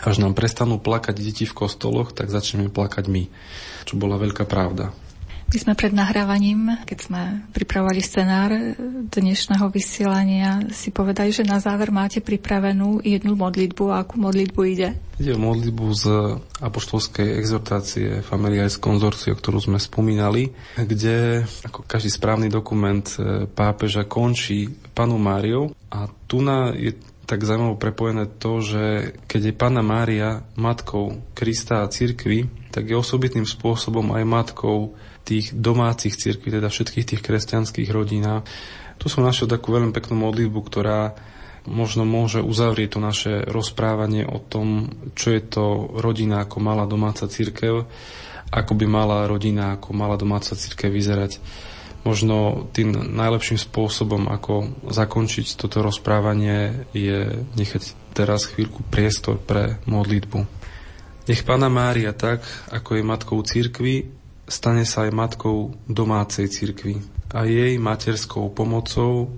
až 0.00 0.16
nám 0.22 0.32
prestanú 0.32 0.80
plakať 0.80 1.20
deti 1.20 1.44
v 1.44 1.52
kostoloch, 1.52 2.16
tak 2.16 2.32
začneme 2.32 2.72
plakať 2.72 3.04
my, 3.12 3.28
čo 3.84 4.00
bola 4.00 4.16
veľká 4.16 4.48
pravda. 4.48 4.94
My 5.52 5.60
sme 5.60 5.76
pred 5.76 5.92
nahrávaním, 5.92 6.80
keď 6.88 6.98
sme 7.12 7.22
pripravovali 7.52 8.00
scenár 8.00 8.56
dnešného 9.12 9.68
vysielania, 9.68 10.64
si 10.72 10.88
povedali, 10.88 11.28
že 11.28 11.44
na 11.44 11.60
záver 11.60 11.92
máte 11.92 12.24
pripravenú 12.24 13.04
jednu 13.04 13.36
modlitbu. 13.36 13.84
A 13.92 14.00
akú 14.00 14.16
modlitbu 14.16 14.60
ide? 14.64 14.96
Ide 15.20 15.36
o 15.36 15.44
modlitbu 15.44 15.86
z 15.92 16.04
apoštolskej 16.56 17.36
exhortácie 17.36 18.24
Familiaris 18.24 18.80
Consortio, 18.80 19.36
ktorú 19.36 19.60
sme 19.60 19.76
spomínali, 19.76 20.56
kde 20.80 21.44
ako 21.68 21.84
každý 21.84 22.08
správny 22.08 22.48
dokument 22.48 23.04
e, 23.20 23.44
pápeža 23.44 24.08
končí 24.08 24.72
panu 24.96 25.20
Máriou 25.20 25.76
a 25.92 26.08
tu 26.24 26.40
na 26.40 26.72
je 26.72 26.96
tak 27.26 27.46
zaujímavé 27.46 27.78
prepojené 27.78 28.24
to, 28.26 28.58
že 28.58 29.14
keď 29.30 29.40
je 29.50 29.58
Pána 29.58 29.82
Mária 29.82 30.42
matkou 30.58 31.22
Krista 31.32 31.86
a 31.86 31.90
cirkvi, 31.90 32.50
tak 32.74 32.90
je 32.90 32.96
osobitným 32.98 33.46
spôsobom 33.46 34.10
aj 34.16 34.24
matkou 34.26 34.98
tých 35.22 35.54
domácich 35.54 36.18
cirkví, 36.18 36.50
teda 36.50 36.66
všetkých 36.66 37.14
tých 37.14 37.22
kresťanských 37.22 37.88
rodín. 37.94 38.26
Tu 38.98 39.06
som 39.06 39.22
našiel 39.22 39.46
takú 39.46 39.70
veľmi 39.70 39.94
peknú 39.94 40.18
modlitbu, 40.18 40.60
ktorá 40.66 41.14
možno 41.66 42.02
môže 42.02 42.42
uzavrieť 42.42 42.98
to 42.98 43.00
naše 43.00 43.32
rozprávanie 43.46 44.26
o 44.26 44.42
tom, 44.42 44.90
čo 45.14 45.30
je 45.30 45.42
to 45.46 45.94
rodina 46.02 46.42
ako 46.42 46.58
malá 46.58 46.90
domáca 46.90 47.30
církev, 47.30 47.86
ako 48.50 48.72
by 48.74 48.86
mala 48.90 49.30
rodina 49.30 49.78
ako 49.78 49.94
malá 49.94 50.18
domáca 50.18 50.58
církev 50.58 50.90
vyzerať. 50.90 51.38
Možno 52.02 52.66
tým 52.74 53.14
najlepším 53.14 53.62
spôsobom, 53.62 54.26
ako 54.26 54.74
zakončiť 54.90 55.54
toto 55.54 55.86
rozprávanie, 55.86 56.86
je 56.90 57.46
nechať 57.54 57.94
teraz 58.10 58.50
chvíľku 58.50 58.82
priestor 58.90 59.38
pre 59.38 59.78
modlitbu. 59.86 60.42
Nech 61.30 61.46
Pana 61.46 61.70
Mária 61.70 62.10
tak, 62.10 62.42
ako 62.74 62.98
je 62.98 63.02
matkou 63.06 63.38
církvy, 63.38 64.10
stane 64.50 64.82
sa 64.82 65.06
aj 65.06 65.14
matkou 65.14 65.78
domácej 65.86 66.50
církvy 66.50 66.98
a 67.30 67.46
jej 67.46 67.78
materskou 67.78 68.50
pomocou 68.50 69.30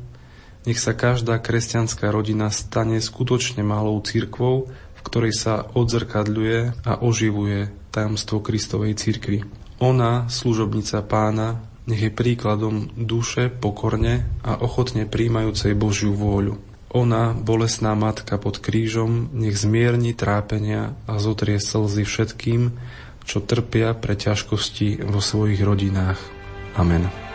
nech 0.65 0.81
sa 0.81 0.97
každá 0.97 1.37
kresťanská 1.45 2.09
rodina 2.09 2.49
stane 2.49 2.97
skutočne 2.97 3.61
malou 3.61 4.01
církvou, 4.01 4.73
v 4.73 5.01
ktorej 5.05 5.37
sa 5.37 5.69
odzrkadľuje 5.77 6.89
a 6.89 6.93
oživuje 7.05 7.69
tajomstvo 7.93 8.41
Kristovej 8.41 8.97
církvy. 8.97 9.45
Ona, 9.85 10.33
služobnica 10.33 11.05
pána, 11.05 11.61
nech 11.85 12.01
je 12.01 12.13
príkladom 12.13 12.89
duše 12.97 13.53
pokorne 13.53 14.25
a 14.41 14.57
ochotne 14.57 15.05
príjmajúcej 15.05 15.77
Božiu 15.77 16.17
vôľu. 16.17 16.57
Ona, 16.95 17.35
bolesná 17.35 17.99
matka 17.99 18.39
pod 18.39 18.63
krížom, 18.63 19.35
nech 19.35 19.59
zmierni 19.59 20.15
trápenia 20.15 20.95
a 21.11 21.19
zotrie 21.19 21.59
slzy 21.59 22.07
všetkým, 22.07 22.71
čo 23.27 23.43
trpia 23.43 23.99
pre 23.99 24.15
ťažkosti 24.15 25.03
vo 25.03 25.19
svojich 25.19 25.59
rodinách. 25.59 26.23
Amen. 26.79 27.34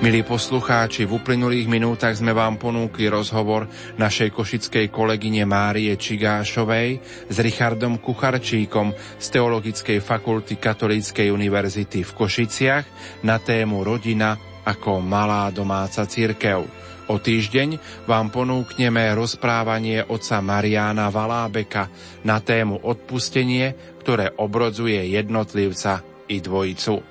Milí 0.00 0.24
poslucháči, 0.24 1.04
v 1.04 1.20
uplynulých 1.20 1.68
minútach 1.68 2.16
sme 2.16 2.32
vám 2.32 2.56
ponúkli 2.56 3.12
rozhovor 3.12 3.68
našej 4.00 4.32
košickej 4.32 4.88
kolegyne 4.88 5.44
Márie 5.44 5.92
Čigášovej 5.92 7.04
s 7.28 7.36
Richardom 7.36 8.00
Kucharčíkom 8.00 8.96
z 8.96 9.26
Teologickej 9.28 10.00
fakulty 10.00 10.56
Katolíckej 10.56 11.28
univerzity 11.28 12.00
v 12.00 12.16
Košiciach 12.16 12.84
na 13.28 13.44
tému 13.44 13.84
Rodina 13.84 14.40
ako 14.64 15.04
malá 15.04 15.52
domáca 15.52 16.08
církev. 16.08 16.64
O 17.12 17.20
týždeň 17.20 17.76
vám 18.08 18.32
ponúkneme 18.32 19.04
rozprávanie 19.12 20.00
oca 20.08 20.40
Mariána 20.40 21.12
Valábeka 21.12 21.92
na 22.24 22.40
tému 22.40 22.88
odpustenie, 22.88 24.00
ktoré 24.00 24.32
obrodzuje 24.32 25.12
jednotlivca 25.12 26.00
i 26.32 26.40
dvojicu. 26.40 27.09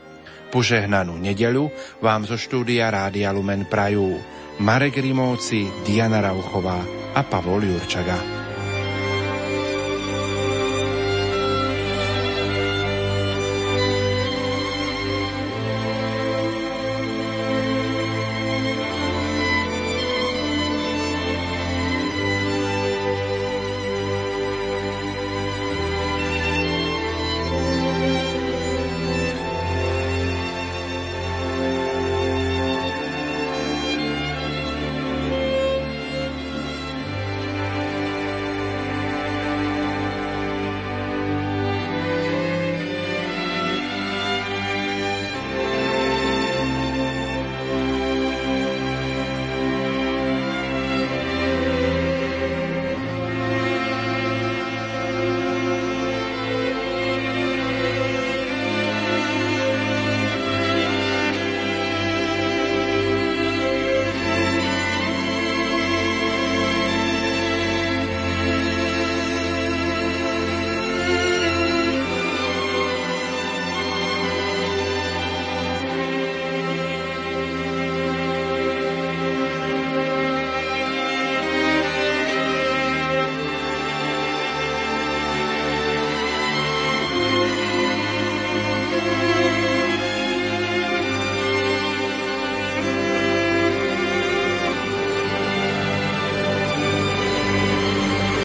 Požehnanú 0.50 1.18
nedeľu 1.22 1.70
vám 2.02 2.26
zo 2.26 2.36
štúdia 2.36 2.90
Rádia 2.90 3.30
Lumen 3.30 3.70
prajú 3.70 4.18
Marek 4.60 5.00
Rimovci, 5.00 5.70
Diana 5.86 6.20
Rauchová 6.20 6.82
a 7.16 7.22
Pavol 7.24 7.70
Jurčaga. 7.70 8.39